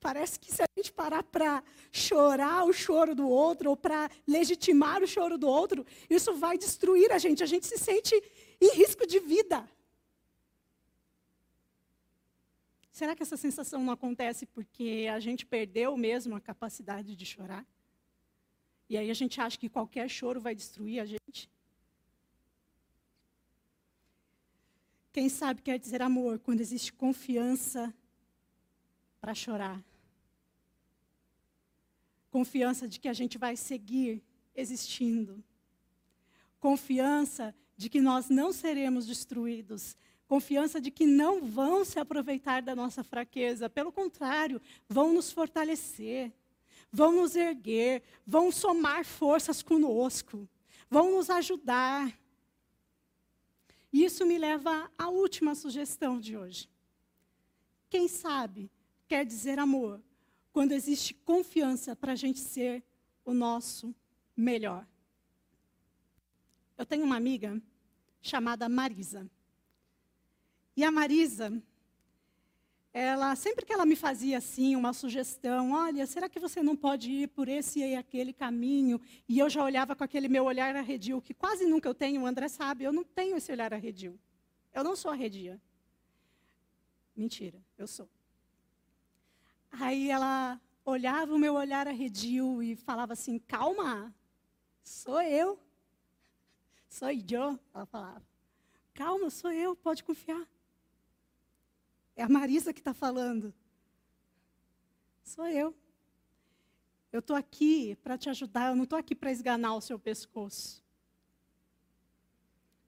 Parece 0.00 0.38
que 0.38 0.52
se 0.52 0.60
a 0.60 0.66
gente 0.76 0.92
parar 0.92 1.22
para 1.22 1.62
chorar 1.92 2.64
o 2.64 2.72
choro 2.72 3.14
do 3.14 3.28
outro, 3.28 3.70
ou 3.70 3.76
para 3.76 4.10
legitimar 4.26 5.00
o 5.02 5.06
choro 5.06 5.38
do 5.38 5.46
outro, 5.46 5.86
isso 6.10 6.34
vai 6.34 6.58
destruir 6.58 7.12
a 7.12 7.18
gente. 7.18 7.42
A 7.42 7.46
gente 7.46 7.66
se 7.66 7.78
sente 7.78 8.14
em 8.60 8.74
risco 8.74 9.06
de 9.06 9.20
vida. 9.20 9.68
Será 12.90 13.14
que 13.14 13.22
essa 13.22 13.36
sensação 13.36 13.82
não 13.82 13.92
acontece 13.92 14.44
porque 14.44 15.08
a 15.10 15.20
gente 15.20 15.46
perdeu 15.46 15.96
mesmo 15.96 16.34
a 16.34 16.40
capacidade 16.40 17.14
de 17.14 17.24
chorar? 17.24 17.64
E 18.88 18.98
aí 18.98 19.08
a 19.08 19.14
gente 19.14 19.40
acha 19.40 19.56
que 19.56 19.68
qualquer 19.68 20.08
choro 20.08 20.40
vai 20.40 20.54
destruir 20.54 21.00
a 21.00 21.06
gente? 21.06 21.48
Quem 25.12 25.28
sabe 25.28 25.60
quer 25.60 25.78
dizer 25.78 26.00
amor 26.00 26.38
quando 26.38 26.60
existe 26.60 26.92
confiança 26.92 27.94
para 29.20 29.34
chorar. 29.34 29.82
Confiança 32.30 32.88
de 32.88 32.98
que 32.98 33.08
a 33.08 33.12
gente 33.12 33.36
vai 33.36 33.56
seguir 33.56 34.22
existindo. 34.56 35.44
Confiança 36.58 37.54
de 37.76 37.90
que 37.90 38.00
nós 38.00 38.30
não 38.30 38.52
seremos 38.52 39.06
destruídos. 39.06 39.96
Confiança 40.26 40.80
de 40.80 40.90
que 40.90 41.04
não 41.04 41.42
vão 41.42 41.84
se 41.84 41.98
aproveitar 41.98 42.62
da 42.62 42.74
nossa 42.74 43.04
fraqueza. 43.04 43.68
Pelo 43.68 43.92
contrário, 43.92 44.62
vão 44.88 45.12
nos 45.12 45.30
fortalecer, 45.30 46.32
vão 46.90 47.12
nos 47.12 47.36
erguer, 47.36 48.02
vão 48.26 48.50
somar 48.50 49.04
forças 49.04 49.62
conosco, 49.62 50.48
vão 50.88 51.12
nos 51.12 51.28
ajudar. 51.28 52.18
E 53.92 54.04
isso 54.04 54.24
me 54.24 54.38
leva 54.38 54.90
à 54.96 55.08
última 55.08 55.54
sugestão 55.54 56.18
de 56.18 56.36
hoje. 56.36 56.68
Quem 57.90 58.08
sabe 58.08 58.70
quer 59.06 59.24
dizer 59.26 59.58
amor 59.58 60.02
quando 60.52 60.72
existe 60.72 61.12
confiança 61.12 61.94
para 61.94 62.12
a 62.12 62.16
gente 62.16 62.40
ser 62.40 62.82
o 63.24 63.34
nosso 63.34 63.94
melhor. 64.36 64.86
Eu 66.76 66.86
tenho 66.86 67.04
uma 67.04 67.16
amiga 67.16 67.60
chamada 68.20 68.68
Marisa. 68.68 69.30
E 70.74 70.82
a 70.82 70.90
Marisa, 70.90 71.62
ela 72.92 73.34
sempre 73.34 73.64
que 73.64 73.72
ela 73.72 73.86
me 73.86 73.96
fazia 73.96 74.36
assim 74.36 74.76
uma 74.76 74.92
sugestão, 74.92 75.72
olha, 75.72 76.06
será 76.06 76.28
que 76.28 76.38
você 76.38 76.62
não 76.62 76.76
pode 76.76 77.10
ir 77.10 77.28
por 77.28 77.48
esse 77.48 77.80
e 77.80 77.94
aquele 77.94 78.32
caminho? 78.32 79.00
E 79.26 79.38
eu 79.38 79.48
já 79.48 79.64
olhava 79.64 79.96
com 79.96 80.04
aquele 80.04 80.28
meu 80.28 80.44
olhar 80.44 80.76
arredio, 80.76 81.22
que 81.22 81.32
quase 81.32 81.64
nunca 81.64 81.88
eu 81.88 81.94
tenho, 81.94 82.22
o 82.22 82.26
André 82.26 82.48
sabe, 82.48 82.84
eu 82.84 82.92
não 82.92 83.02
tenho 83.02 83.36
esse 83.36 83.50
olhar 83.50 83.72
arredio. 83.72 84.18
Eu 84.74 84.84
não 84.84 84.94
sou 84.94 85.10
arredia. 85.10 85.60
Mentira, 87.16 87.62
eu 87.78 87.86
sou. 87.86 88.08
Aí 89.70 90.10
ela 90.10 90.60
olhava 90.84 91.34
o 91.34 91.38
meu 91.38 91.54
olhar 91.54 91.88
arredio 91.88 92.62
e 92.62 92.76
falava 92.76 93.14
assim: 93.14 93.38
calma, 93.38 94.14
sou 94.82 95.20
eu. 95.22 95.58
Sou 96.88 97.10
eu, 97.10 97.58
ela 97.74 97.86
falava. 97.86 98.22
Calma, 98.92 99.30
sou 99.30 99.50
eu, 99.50 99.74
pode 99.74 100.04
confiar. 100.04 100.46
É 102.16 102.22
a 102.22 102.28
Marisa 102.28 102.72
que 102.72 102.80
está 102.80 102.92
falando. 102.92 103.54
Sou 105.22 105.46
eu. 105.46 105.74
Eu 107.12 107.20
estou 107.20 107.36
aqui 107.36 107.96
para 108.02 108.16
te 108.16 108.30
ajudar, 108.30 108.70
eu 108.70 108.76
não 108.76 108.84
estou 108.84 108.98
aqui 108.98 109.14
para 109.14 109.30
esganar 109.30 109.76
o 109.76 109.80
seu 109.80 109.98
pescoço. 109.98 110.82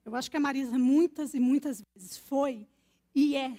Eu 0.04 0.14
acho 0.14 0.30
que 0.30 0.36
a 0.36 0.40
Marisa 0.40 0.78
muitas 0.78 1.34
e 1.34 1.40
muitas 1.40 1.82
vezes 1.94 2.16
foi 2.16 2.66
e 3.14 3.36
é 3.36 3.58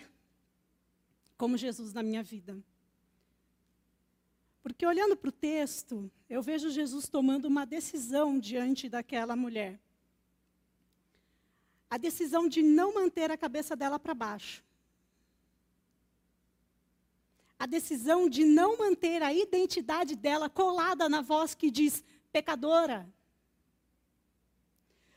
como 1.38 1.58
Jesus 1.58 1.94
na 1.94 2.04
minha 2.04 2.24
vida. 2.24 2.58
Porque 4.62 4.86
olhando 4.86 5.16
para 5.16 5.30
o 5.30 5.32
texto, 5.32 6.12
eu 6.28 6.42
vejo 6.42 6.70
Jesus 6.72 7.08
tomando 7.08 7.46
uma 7.46 7.66
decisão 7.66 8.40
diante 8.40 8.90
daquela 8.90 9.36
mulher. 9.36 9.80
A 11.90 11.98
decisão 11.98 12.48
de 12.48 12.64
não 12.64 12.94
manter 12.94 13.30
a 13.30 13.38
cabeça 13.38 13.76
dela 13.76 14.00
para 14.00 14.16
baixo. 14.16 14.64
A 17.58 17.66
decisão 17.66 18.30
de 18.30 18.44
não 18.44 18.78
manter 18.78 19.24
a 19.24 19.34
identidade 19.34 20.16
dela 20.16 20.50
colada 20.50 21.08
na 21.08 21.22
voz 21.22 21.56
que 21.56 21.72
diz 21.72 22.04
pecadora. 22.32 23.08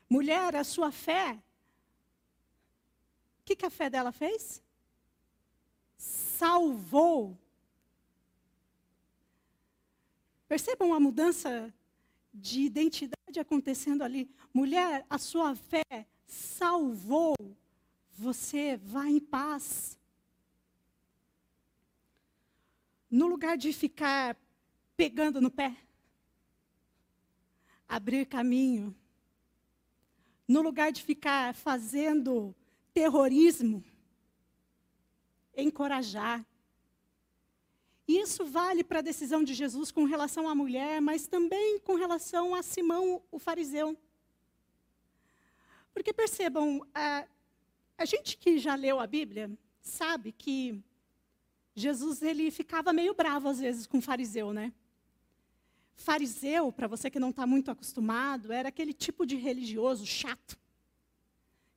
Mulher, 0.08 0.54
a 0.56 0.64
sua 0.64 0.90
fé. 0.90 1.32
O 3.40 3.44
que, 3.44 3.56
que 3.56 3.66
a 3.66 3.70
fé 3.70 3.90
dela 3.90 4.12
fez? 4.12 4.62
Salvou. 5.96 7.36
Percebam 10.46 10.94
a 10.94 11.00
mudança 11.00 11.72
de 12.32 12.60
identidade 12.60 13.38
acontecendo 13.38 14.02
ali. 14.02 14.30
Mulher, 14.54 15.04
a 15.10 15.18
sua 15.18 15.54
fé 15.54 16.06
salvou. 16.26 17.34
Você 18.12 18.76
vai 18.78 19.10
em 19.10 19.20
paz. 19.20 19.97
No 23.10 23.26
lugar 23.26 23.56
de 23.56 23.72
ficar 23.72 24.36
pegando 24.96 25.40
no 25.40 25.50
pé, 25.50 25.76
abrir 27.88 28.26
caminho 28.26 28.94
no 30.48 30.62
lugar 30.62 30.90
de 30.90 31.02
ficar 31.02 31.54
fazendo 31.54 32.56
terrorismo, 32.94 33.84
encorajar. 35.54 36.44
Isso 38.06 38.46
vale 38.46 38.82
para 38.82 39.00
a 39.00 39.02
decisão 39.02 39.44
de 39.44 39.52
Jesus 39.52 39.92
com 39.92 40.04
relação 40.04 40.48
à 40.48 40.54
mulher, 40.54 41.02
mas 41.02 41.26
também 41.26 41.78
com 41.80 41.96
relação 41.96 42.54
a 42.54 42.62
Simão, 42.62 43.22
o 43.30 43.38
fariseu. 43.38 43.94
Porque 45.92 46.14
percebam, 46.14 46.86
a, 46.94 47.26
a 47.98 48.04
gente 48.06 48.38
que 48.38 48.58
já 48.58 48.74
leu 48.74 48.98
a 48.98 49.06
Bíblia 49.06 49.50
sabe 49.82 50.32
que 50.32 50.82
Jesus 51.78 52.22
ele 52.22 52.50
ficava 52.50 52.92
meio 52.92 53.14
bravo 53.14 53.48
às 53.48 53.60
vezes 53.60 53.86
com 53.86 54.00
fariseu, 54.00 54.52
né? 54.52 54.72
Fariseu, 55.94 56.72
para 56.72 56.86
você 56.86 57.10
que 57.10 57.18
não 57.18 57.30
está 57.30 57.46
muito 57.46 57.70
acostumado, 57.70 58.52
era 58.52 58.68
aquele 58.68 58.92
tipo 58.92 59.26
de 59.26 59.36
religioso 59.36 60.06
chato, 60.06 60.56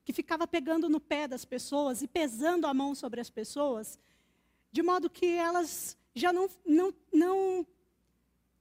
que 0.03 0.13
ficava 0.13 0.47
pegando 0.47 0.87
no 0.89 0.99
pé 0.99 1.27
das 1.27 1.45
pessoas 1.45 2.01
e 2.01 2.07
pesando 2.07 2.65
a 2.67 2.73
mão 2.73 2.93
sobre 2.93 3.19
as 3.19 3.29
pessoas, 3.29 3.99
de 4.71 4.81
modo 4.81 5.09
que 5.09 5.25
elas 5.25 5.97
já 6.13 6.31
não, 6.31 6.49
não, 6.65 6.93
não 7.11 7.65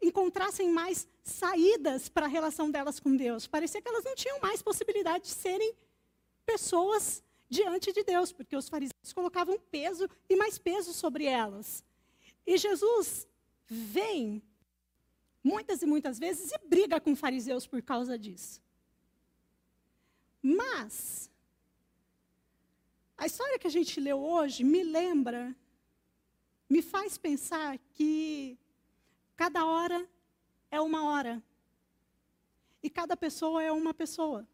encontrassem 0.00 0.70
mais 0.70 1.08
saídas 1.22 2.08
para 2.08 2.26
a 2.26 2.28
relação 2.28 2.70
delas 2.70 2.98
com 2.98 3.14
Deus. 3.14 3.46
Parecia 3.46 3.82
que 3.82 3.88
elas 3.88 4.04
não 4.04 4.14
tinham 4.14 4.40
mais 4.40 4.62
possibilidade 4.62 5.24
de 5.24 5.30
serem 5.30 5.74
pessoas 6.44 7.22
diante 7.50 7.92
de 7.92 8.04
Deus, 8.04 8.30
porque 8.32 8.56
os 8.56 8.68
fariseus 8.68 9.12
colocavam 9.12 9.58
peso 9.58 10.08
e 10.28 10.36
mais 10.36 10.56
peso 10.56 10.94
sobre 10.94 11.24
elas. 11.26 11.84
E 12.46 12.56
Jesus 12.56 13.26
vem 13.66 14.40
muitas 15.42 15.82
e 15.82 15.86
muitas 15.86 16.18
vezes 16.18 16.52
e 16.52 16.58
briga 16.66 17.00
com 17.00 17.16
fariseus 17.16 17.66
por 17.66 17.82
causa 17.82 18.16
disso. 18.16 18.62
Mas, 20.40 21.30
a 23.18 23.26
história 23.26 23.58
que 23.58 23.66
a 23.66 23.70
gente 23.70 24.00
leu 24.00 24.18
hoje 24.22 24.62
me 24.64 24.82
lembra, 24.82 25.54
me 26.68 26.80
faz 26.80 27.18
pensar 27.18 27.78
que 27.92 28.56
cada 29.36 29.66
hora 29.66 30.08
é 30.70 30.80
uma 30.80 31.04
hora. 31.04 31.42
E 32.82 32.88
cada 32.88 33.16
pessoa 33.16 33.62
é 33.62 33.70
uma 33.70 33.92
pessoa. 33.92 34.48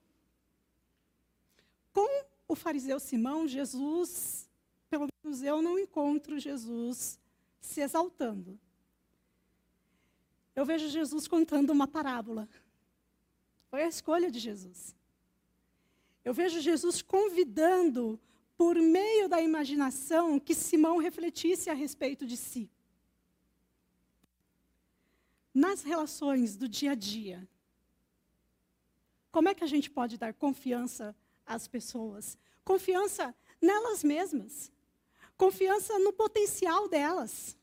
Com 1.92 2.25
o 2.48 2.54
fariseu 2.54 2.98
Simão, 3.00 3.46
Jesus, 3.46 4.48
pelo 4.88 5.08
menos 5.24 5.42
eu 5.42 5.60
não 5.60 5.78
encontro 5.78 6.38
Jesus 6.38 7.18
se 7.60 7.80
exaltando 7.80 8.58
eu 10.56 10.64
vejo 10.64 10.88
Jesus 10.88 11.28
contando 11.28 11.70
uma 11.70 11.86
parábola. 11.86 12.48
Foi 13.68 13.82
a 13.82 13.88
escolha 13.88 14.30
de 14.30 14.38
Jesus. 14.38 14.96
Eu 16.24 16.32
vejo 16.32 16.60
Jesus 16.60 17.02
convidando, 17.02 18.18
por 18.56 18.74
meio 18.76 19.28
da 19.28 19.40
imaginação, 19.42 20.40
que 20.40 20.54
Simão 20.54 20.96
refletisse 20.96 21.68
a 21.68 21.74
respeito 21.74 22.26
de 22.26 22.38
si. 22.38 22.70
Nas 25.52 25.82
relações 25.82 26.56
do 26.56 26.66
dia 26.66 26.92
a 26.92 26.94
dia, 26.94 27.46
como 29.30 29.50
é 29.50 29.54
que 29.54 29.62
a 29.62 29.66
gente 29.66 29.90
pode 29.90 30.16
dar 30.16 30.32
confiança 30.32 31.14
às 31.46 31.68
pessoas? 31.68 32.36
Confiança 32.64 33.34
nelas 33.60 34.02
mesmas. 34.02 34.72
Confiança 35.36 35.98
no 35.98 36.12
potencial 36.12 36.88
delas. 36.88 37.56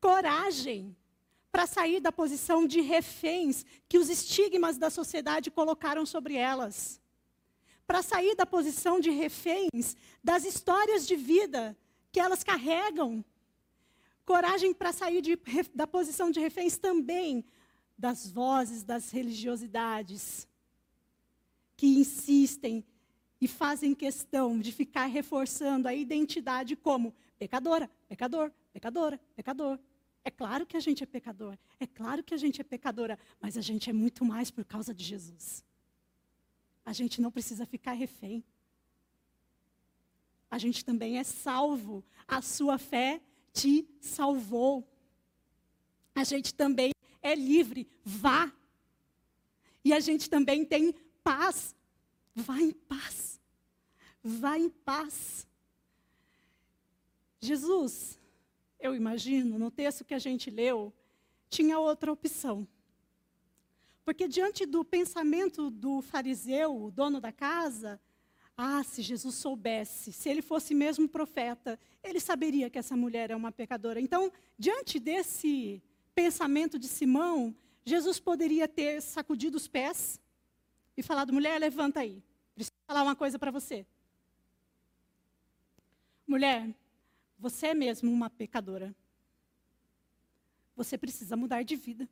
Coragem 0.00 0.96
para 1.52 1.66
sair 1.66 2.00
da 2.00 2.12
posição 2.12 2.66
de 2.66 2.80
reféns 2.80 3.64
que 3.88 3.98
os 3.98 4.08
estigmas 4.08 4.78
da 4.78 4.88
sociedade 4.88 5.50
colocaram 5.50 6.06
sobre 6.06 6.36
elas. 6.36 7.00
Para 7.86 8.02
sair 8.02 8.36
da 8.36 8.46
posição 8.46 9.00
de 9.00 9.10
reféns 9.10 9.96
das 10.22 10.44
histórias 10.44 11.06
de 11.06 11.16
vida 11.16 11.76
que 12.12 12.20
elas 12.20 12.44
carregam. 12.44 13.24
Coragem 14.24 14.72
para 14.72 14.92
sair 14.92 15.20
de, 15.20 15.36
da 15.74 15.86
posição 15.88 16.30
de 16.30 16.38
reféns 16.38 16.78
também 16.78 17.44
das 17.98 18.30
vozes 18.30 18.82
das 18.82 19.10
religiosidades 19.10 20.48
que 21.80 21.86
insistem 21.86 22.84
e 23.40 23.48
fazem 23.48 23.94
questão 23.94 24.60
de 24.60 24.70
ficar 24.70 25.06
reforçando 25.06 25.88
a 25.88 25.94
identidade 25.94 26.76
como 26.76 27.14
pecadora, 27.38 27.90
pecador, 28.06 28.52
pecadora, 28.70 29.18
pecador, 29.34 29.78
é 30.22 30.30
claro 30.30 30.66
que 30.66 30.76
a 30.76 30.80
gente 30.80 31.02
é 31.02 31.06
pecador, 31.06 31.56
é 31.78 31.86
claro 31.86 32.22
que 32.22 32.34
a 32.34 32.36
gente 32.36 32.60
é 32.60 32.64
pecadora, 32.64 33.18
mas 33.40 33.56
a 33.56 33.62
gente 33.62 33.88
é 33.88 33.94
muito 33.94 34.26
mais 34.26 34.50
por 34.50 34.62
causa 34.62 34.92
de 34.92 35.02
Jesus. 35.02 35.64
A 36.84 36.92
gente 36.92 37.18
não 37.18 37.30
precisa 37.30 37.64
ficar 37.64 37.92
refém. 37.92 38.44
A 40.50 40.58
gente 40.58 40.84
também 40.84 41.16
é 41.16 41.24
salvo. 41.24 42.04
A 42.28 42.42
sua 42.42 42.76
fé 42.76 43.22
te 43.54 43.88
salvou. 44.02 44.86
A 46.14 46.24
gente 46.24 46.52
também 46.52 46.92
é 47.22 47.34
livre. 47.34 47.88
Vá. 48.04 48.52
E 49.82 49.94
a 49.94 50.00
gente 50.00 50.28
também 50.28 50.62
tem 50.62 50.94
paz. 51.22 51.74
Vá 52.34 52.58
em 52.60 52.72
paz. 52.72 53.40
Vá 54.22 54.58
em 54.58 54.68
paz. 54.70 55.46
Jesus 57.40 58.20
eu 58.80 58.94
imagino, 58.94 59.58
no 59.58 59.70
texto 59.70 60.04
que 60.04 60.14
a 60.14 60.18
gente 60.18 60.50
leu, 60.50 60.92
tinha 61.50 61.78
outra 61.78 62.10
opção. 62.10 62.66
Porque 64.04 64.26
diante 64.26 64.64
do 64.64 64.84
pensamento 64.84 65.70
do 65.70 66.00
fariseu, 66.00 66.84
o 66.84 66.90
dono 66.90 67.20
da 67.20 67.30
casa, 67.30 68.00
ah, 68.56 68.82
se 68.82 69.02
Jesus 69.02 69.34
soubesse, 69.34 70.12
se 70.12 70.28
ele 70.28 70.40
fosse 70.40 70.74
mesmo 70.74 71.08
profeta, 71.08 71.78
ele 72.02 72.18
saberia 72.18 72.70
que 72.70 72.78
essa 72.78 72.96
mulher 72.96 73.30
é 73.30 73.36
uma 73.36 73.52
pecadora. 73.52 74.00
Então, 74.00 74.32
diante 74.58 74.98
desse 74.98 75.82
pensamento 76.14 76.78
de 76.78 76.88
Simão, 76.88 77.54
Jesus 77.84 78.18
poderia 78.18 78.66
ter 78.66 79.02
sacudido 79.02 79.58
os 79.58 79.68
pés 79.68 80.18
e 81.00 81.02
falado: 81.02 81.32
mulher, 81.32 81.58
levanta 81.58 82.00
aí, 82.00 82.22
preciso 82.54 82.76
falar 82.86 83.02
uma 83.02 83.16
coisa 83.16 83.38
para 83.38 83.50
você. 83.50 83.86
Mulher, 86.26 86.72
você 87.38 87.68
é 87.68 87.74
mesmo 87.74 88.12
uma 88.12 88.30
pecadora. 88.30 88.94
Você 90.76 90.96
precisa 90.96 91.36
mudar 91.36 91.62
de 91.62 91.74
vida. 91.74 92.08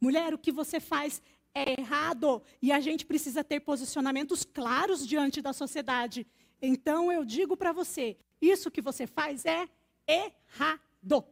Mulher, 0.00 0.32
o 0.32 0.38
que 0.38 0.50
você 0.50 0.80
faz 0.80 1.22
é 1.54 1.78
errado 1.78 2.42
e 2.60 2.72
a 2.72 2.80
gente 2.80 3.04
precisa 3.04 3.44
ter 3.44 3.60
posicionamentos 3.60 4.44
claros 4.44 5.06
diante 5.06 5.42
da 5.42 5.52
sociedade. 5.52 6.26
Então 6.60 7.12
eu 7.12 7.24
digo 7.24 7.56
para 7.56 7.72
você: 7.72 8.16
isso 8.40 8.70
que 8.70 8.80
você 8.80 9.06
faz 9.06 9.44
é 9.44 9.68
errado. 10.06 11.24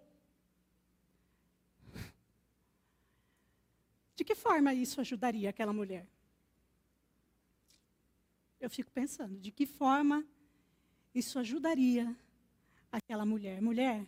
De 4.20 4.24
que 4.24 4.34
forma 4.34 4.74
isso 4.74 5.00
ajudaria 5.00 5.48
aquela 5.48 5.72
mulher? 5.72 6.06
Eu 8.60 8.68
fico 8.68 8.90
pensando, 8.90 9.38
de 9.38 9.50
que 9.50 9.64
forma 9.64 10.22
isso 11.14 11.38
ajudaria 11.38 12.14
aquela 12.92 13.24
mulher? 13.24 13.62
Mulher, 13.62 14.06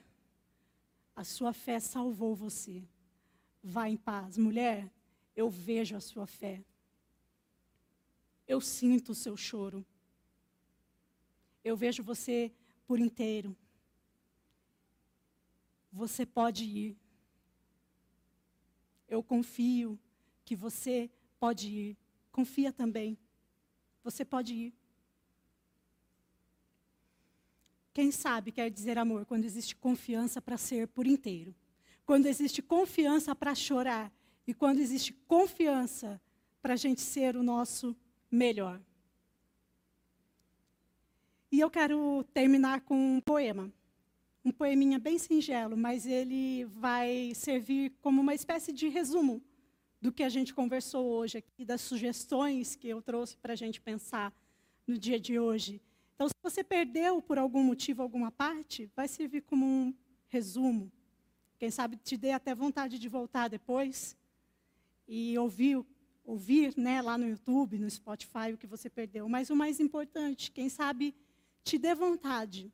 a 1.17 1.25
sua 1.25 1.55
fé 1.55 1.81
salvou 1.81 2.35
você. 2.35 2.87
Vá 3.63 3.89
em 3.89 3.97
paz. 3.97 4.37
Mulher, 4.37 4.93
eu 5.35 5.49
vejo 5.49 5.97
a 5.97 6.01
sua 6.01 6.27
fé. 6.27 6.63
Eu 8.47 8.61
sinto 8.61 9.13
o 9.13 9.15
seu 9.15 9.35
choro. 9.35 9.83
Eu 11.65 11.75
vejo 11.75 12.03
você 12.03 12.53
por 12.87 13.01
inteiro. 13.01 13.57
Você 15.91 16.27
pode 16.27 16.67
ir. 16.67 17.02
Eu 19.13 19.23
confio 19.23 19.99
que 20.43 20.57
você 20.57 21.11
pode 21.39 21.69
ir. 21.69 21.99
Confia 22.31 22.73
também. 22.73 23.19
Você 24.03 24.25
pode 24.25 24.55
ir. 24.55 24.75
Quem 27.93 28.11
sabe 28.11 28.51
quer 28.51 28.71
dizer 28.71 28.97
amor 28.97 29.27
quando 29.27 29.45
existe 29.45 29.77
confiança 29.77 30.41
para 30.41 30.57
ser 30.57 30.89
por 30.89 31.07
inteiro. 31.07 31.55
Quando 32.07 32.25
existe 32.25 32.63
confiança 32.63 33.35
para 33.35 33.55
chorar. 33.55 34.11
E 34.47 34.55
quando 34.55 34.79
existe 34.79 35.13
confiança 35.29 36.19
para 36.63 36.73
a 36.73 36.77
gente 36.77 37.03
ser 37.03 37.37
o 37.37 37.43
nosso 37.43 37.95
melhor. 38.31 38.81
E 41.51 41.61
eu 41.61 41.71
quero 41.71 42.25
terminar 42.33 42.81
com 42.81 42.97
um 43.17 43.21
poema. 43.21 43.71
Um 44.45 44.51
poeminha 44.51 44.99
bem 44.99 45.19
singelo, 45.19 45.77
mas 45.77 46.05
ele 46.05 46.65
vai 46.65 47.33
servir 47.35 47.93
como 48.01 48.21
uma 48.21 48.35
espécie 48.35 48.73
de 48.73 48.89
resumo 48.89 49.41
do 50.01 50.11
que 50.11 50.25
a 50.25 50.29
gente 50.29 50.53
conversou 50.53 51.07
hoje 51.07 51.39
aqui, 51.39 51.65
das 51.65 51.81
sugestões 51.81 52.75
que 52.75 52.89
eu 52.89 53.01
trouxe 53.01 53.37
para 53.37 53.53
a 53.53 53.57
gente 53.57 53.81
pensar 53.81 54.35
no 54.85 54.99
dia 54.99 55.21
de 55.21 55.39
hoje. 55.39 55.81
Então, 56.17 56.27
se 56.27 56.35
você 56.43 56.65
perdeu 56.65 57.23
por 57.23 57.39
algum 57.39 57.63
motivo 57.63 58.03
alguma 58.03 58.33
parte, 58.33 58.91
vai 58.97 59.07
servir 59.07 59.43
como 59.43 59.65
um 59.65 59.95
resumo. 60.29 60.91
Quem 61.57 61.71
sabe 61.71 61.97
te 61.97 62.17
dê 62.17 62.33
até 62.33 62.53
vontade 62.53 62.99
de 62.99 63.09
voltar 63.09 63.47
depois 63.47 64.17
e 65.07 65.39
ouvir, 65.39 65.85
ouvir 66.25 66.75
né, 66.77 67.01
lá 67.01 67.17
no 67.17 67.29
YouTube, 67.29 67.79
no 67.79 67.89
Spotify, 67.89 68.53
o 68.53 68.59
que 68.59 68.67
você 68.67 68.91
perdeu. 68.91 69.29
Mas 69.29 69.51
o 69.51 69.57
mais 69.57 69.79
importante, 69.79 70.51
quem 70.51 70.69
sabe 70.69 71.15
te 71.63 71.79
dê 71.79 71.95
vontade, 71.95 72.73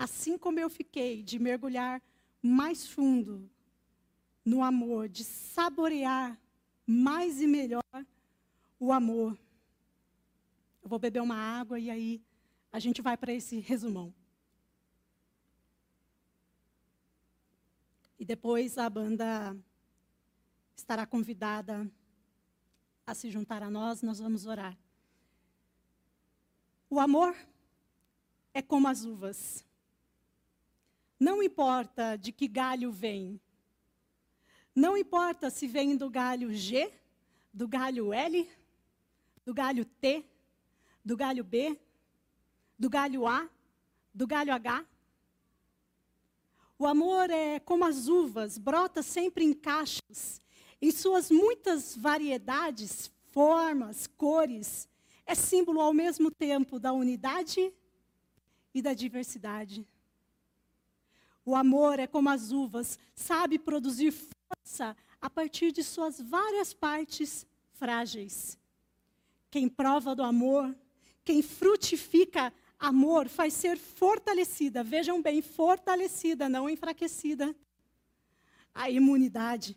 assim 0.00 0.38
como 0.38 0.58
eu 0.58 0.70
fiquei, 0.70 1.22
de 1.22 1.38
mergulhar 1.38 2.02
mais 2.42 2.86
fundo 2.86 3.50
no 4.42 4.62
amor, 4.62 5.10
de 5.10 5.22
saborear 5.22 6.40
mais 6.86 7.42
e 7.42 7.46
melhor 7.46 7.84
o 8.78 8.94
amor. 8.94 9.38
Eu 10.82 10.88
vou 10.88 10.98
beber 10.98 11.20
uma 11.20 11.36
água 11.36 11.78
e 11.78 11.90
aí 11.90 12.22
a 12.72 12.78
gente 12.78 13.02
vai 13.02 13.14
para 13.14 13.30
esse 13.30 13.60
resumão. 13.60 14.14
E 18.18 18.24
depois 18.24 18.78
a 18.78 18.88
banda 18.88 19.54
estará 20.74 21.04
convidada 21.04 21.92
a 23.06 23.14
se 23.14 23.30
juntar 23.30 23.62
a 23.62 23.68
nós, 23.68 24.00
nós 24.00 24.18
vamos 24.18 24.46
orar. 24.46 24.78
O 26.88 26.98
amor 26.98 27.36
é 28.54 28.62
como 28.62 28.88
as 28.88 29.04
uvas. 29.04 29.68
Não 31.20 31.42
importa 31.42 32.16
de 32.16 32.32
que 32.32 32.48
galho 32.48 32.90
vem, 32.90 33.38
não 34.74 34.96
importa 34.96 35.50
se 35.50 35.68
vem 35.68 35.94
do 35.94 36.08
galho 36.08 36.54
G, 36.54 36.90
do 37.52 37.68
galho 37.68 38.10
L, 38.10 38.50
do 39.44 39.52
galho 39.52 39.84
T, 39.84 40.24
do 41.04 41.18
galho 41.18 41.44
B, 41.44 41.78
do 42.78 42.88
galho 42.88 43.26
A, 43.26 43.50
do 44.14 44.26
galho 44.26 44.54
H. 44.54 44.86
O 46.78 46.86
amor 46.86 47.28
é 47.28 47.60
como 47.60 47.84
as 47.84 48.08
uvas, 48.08 48.56
brota 48.56 49.02
sempre 49.02 49.44
em 49.44 49.52
cachos, 49.52 50.40
em 50.80 50.90
suas 50.90 51.30
muitas 51.30 51.94
variedades, 51.94 53.12
formas, 53.30 54.06
cores. 54.06 54.88
É 55.26 55.34
símbolo 55.34 55.82
ao 55.82 55.92
mesmo 55.92 56.30
tempo 56.30 56.78
da 56.78 56.94
unidade 56.94 57.70
e 58.72 58.80
da 58.80 58.94
diversidade. 58.94 59.86
O 61.44 61.54
amor 61.54 61.98
é 61.98 62.06
como 62.06 62.28
as 62.28 62.52
uvas, 62.52 62.98
sabe 63.14 63.58
produzir 63.58 64.12
força 64.12 64.96
a 65.20 65.28
partir 65.28 65.72
de 65.72 65.82
suas 65.82 66.20
várias 66.20 66.72
partes 66.72 67.46
frágeis. 67.72 68.58
Quem 69.50 69.68
prova 69.68 70.14
do 70.14 70.22
amor, 70.22 70.74
quem 71.24 71.42
frutifica 71.42 72.52
amor, 72.78 73.28
faz 73.28 73.54
ser 73.54 73.76
fortalecida, 73.76 74.82
vejam 74.82 75.20
bem, 75.20 75.42
fortalecida, 75.42 76.48
não 76.48 76.68
enfraquecida. 76.68 77.54
A 78.74 78.88
imunidade. 78.88 79.76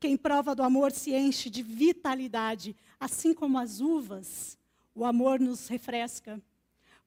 Quem 0.00 0.16
prova 0.16 0.54
do 0.54 0.62
amor 0.62 0.92
se 0.92 1.14
enche 1.14 1.48
de 1.48 1.62
vitalidade, 1.62 2.76
assim 3.00 3.32
como 3.32 3.58
as 3.58 3.80
uvas, 3.80 4.58
o 4.94 5.04
amor 5.04 5.40
nos 5.40 5.68
refresca. 5.68 6.40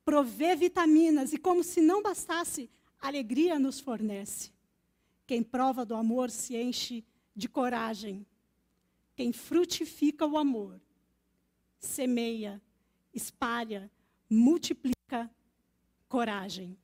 Provê 0.03 0.55
vitaminas 0.55 1.31
e, 1.31 1.37
como 1.37 1.63
se 1.63 1.79
não 1.79 2.01
bastasse, 2.01 2.69
alegria 3.01 3.57
nos 3.57 3.79
fornece. 3.79 4.51
Quem 5.25 5.41
prova 5.41 5.85
do 5.85 5.95
amor 5.95 6.29
se 6.29 6.55
enche 6.55 7.03
de 7.35 7.49
coragem. 7.49 8.25
Quem 9.15 9.33
frutifica 9.33 10.25
o 10.25 10.37
amor, 10.37 10.79
semeia, 11.79 12.61
espalha, 13.13 13.91
multiplica 14.29 15.29
coragem. 16.07 16.77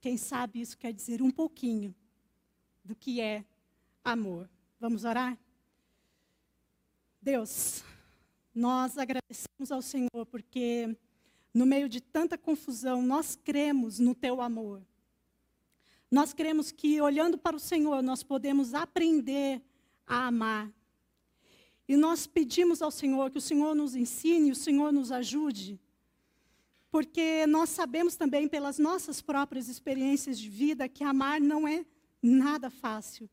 Quem 0.00 0.16
sabe 0.16 0.60
isso 0.60 0.76
quer 0.76 0.92
dizer 0.92 1.22
um 1.22 1.30
pouquinho 1.30 1.94
do 2.84 2.94
que 2.94 3.20
é 3.20 3.44
amor. 4.04 4.50
Vamos 4.80 5.04
orar? 5.04 5.38
Deus, 7.20 7.84
nós 8.54 8.98
agradecemos 8.98 9.70
ao 9.70 9.80
Senhor 9.80 10.26
porque, 10.30 10.96
no 11.54 11.64
meio 11.64 11.88
de 11.88 12.00
tanta 12.00 12.36
confusão, 12.36 13.00
nós 13.00 13.36
cremos 13.36 13.98
no 13.98 14.14
Teu 14.14 14.40
amor. 14.40 14.82
Nós 16.12 16.34
cremos 16.34 16.70
que, 16.70 17.00
olhando 17.00 17.38
para 17.38 17.56
o 17.56 17.58
Senhor, 17.58 18.02
nós 18.02 18.22
podemos 18.22 18.74
aprender 18.74 19.62
a 20.06 20.26
amar. 20.26 20.70
E 21.88 21.96
nós 21.96 22.26
pedimos 22.26 22.82
ao 22.82 22.90
Senhor 22.90 23.30
que 23.30 23.38
o 23.38 23.40
Senhor 23.40 23.74
nos 23.74 23.96
ensine, 23.96 24.52
o 24.52 24.54
Senhor 24.54 24.92
nos 24.92 25.10
ajude, 25.10 25.80
porque 26.90 27.46
nós 27.46 27.70
sabemos 27.70 28.14
também, 28.14 28.46
pelas 28.46 28.78
nossas 28.78 29.22
próprias 29.22 29.68
experiências 29.68 30.38
de 30.38 30.50
vida, 30.50 30.86
que 30.86 31.02
amar 31.02 31.40
não 31.40 31.66
é 31.66 31.86
nada 32.20 32.68
fácil. 32.68 33.26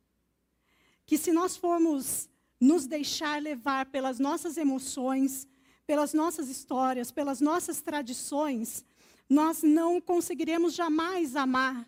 Que 1.06 1.18
se 1.18 1.34
nós 1.34 1.58
formos 1.58 2.30
nos 2.62 2.88
deixar 2.88 3.42
levar 3.42 3.88
pelas 3.88 4.20
nossas 4.20 4.56
emoções, 4.56 5.46
pelas 5.86 6.14
nossas 6.14 6.48
histórias, 6.48 7.12
pelas 7.12 7.42
nossas 7.42 7.82
tradições, 7.82 8.86
nós 9.30 9.64
não 9.64 10.00
conseguiremos 10.00 10.74
jamais 10.74 11.36
amar 11.36 11.86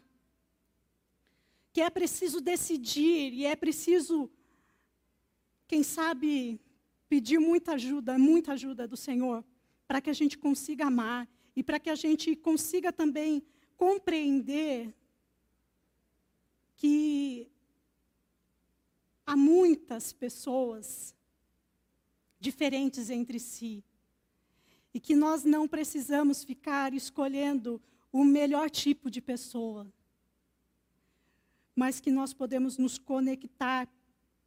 que 1.72 1.82
é 1.82 1.90
preciso 1.90 2.42
decidir 2.42 3.34
e 3.34 3.46
é 3.46 3.56
preciso, 3.56 4.30
quem 5.68 5.84
sabe, 5.84 6.60
pedir 7.08 7.40
muita 7.40 7.74
ajuda, 7.74 8.18
muita 8.18 8.54
ajuda 8.54 8.88
do 8.88 8.98
Senhor, 8.98 9.44
para 9.88 10.02
que 10.02 10.10
a 10.10 10.14
gente 10.14 10.38
consiga 10.38 10.88
amar 10.88 11.30
e 11.56 11.64
para 11.64 11.80
que 11.80 11.90
a 11.90 11.96
gente 11.96 12.36
consiga 12.36 12.92
também 12.92 13.44
compreender 13.78 14.94
que 16.76 17.50
há 19.26 19.36
muitas 19.36 20.12
pessoas 20.12 21.16
diferentes 22.40 23.10
entre 23.10 23.40
si 23.40 23.84
e 24.94 25.00
que 25.00 25.16
nós 25.16 25.44
não 25.44 25.68
precisamos 25.68 26.44
ficar 26.44 26.94
escolhendo 26.94 27.82
o 28.12 28.26
melhor 28.26 28.70
tipo 28.70 29.10
de 29.10 29.22
pessoa 29.22 29.92
mas 31.76 32.00
que 32.00 32.12
nós 32.12 32.34
podemos 32.34 32.78
nos 32.78 32.98
conectar 32.98 33.88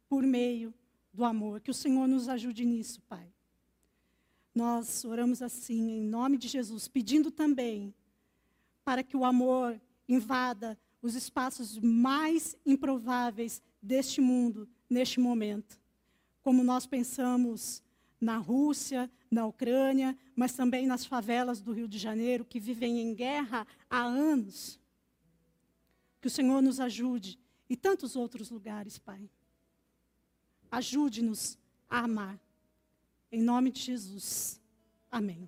por 0.07 0.23
meio 0.23 0.73
do 1.13 1.23
amor. 1.23 1.61
Que 1.61 1.71
o 1.71 1.73
Senhor 1.73 2.07
nos 2.07 2.27
ajude 2.29 2.65
nisso, 2.65 3.01
Pai. 3.03 3.31
Nós 4.53 5.03
oramos 5.03 5.41
assim, 5.41 5.99
em 5.99 6.03
nome 6.03 6.37
de 6.37 6.47
Jesus, 6.47 6.87
pedindo 6.87 7.29
também 7.31 7.93
para 8.83 9.03
que 9.03 9.17
o 9.17 9.25
amor 9.25 9.79
invada 10.07 10.77
os 11.01 11.15
espaços 11.15 11.77
mais 11.79 12.55
improváveis 12.65 13.61
deste 13.81 14.21
mundo, 14.21 14.67
neste 14.89 15.19
momento. 15.19 15.79
como 16.41 16.63
nós 16.63 16.85
pensamos 16.85 17.81
na 18.21 18.37
Rússia, 18.37 19.09
na 19.31 19.47
Ucrânia, 19.47 20.15
mas 20.35 20.53
também 20.53 20.85
nas 20.85 21.03
favelas 21.03 21.59
do 21.59 21.71
Rio 21.71 21.87
de 21.87 21.97
Janeiro, 21.97 22.45
que 22.45 22.59
vivem 22.59 22.99
em 22.99 23.15
guerra 23.15 23.65
há 23.89 24.03
anos. 24.03 24.79
Que 26.25 26.27
o 26.27 26.31
Senhor 26.31 26.59
nos 26.59 26.79
ajude 26.79 27.37
e 27.69 27.77
tantos 27.77 28.15
outros 28.15 28.49
lugares, 28.49 28.97
Pai. 28.97 29.29
Ajude-nos 30.71 31.55
a 31.87 31.99
amar. 31.99 32.39
Em 33.31 33.43
nome 33.43 33.69
de 33.69 33.79
Jesus. 33.79 34.59
Amém. 35.11 35.47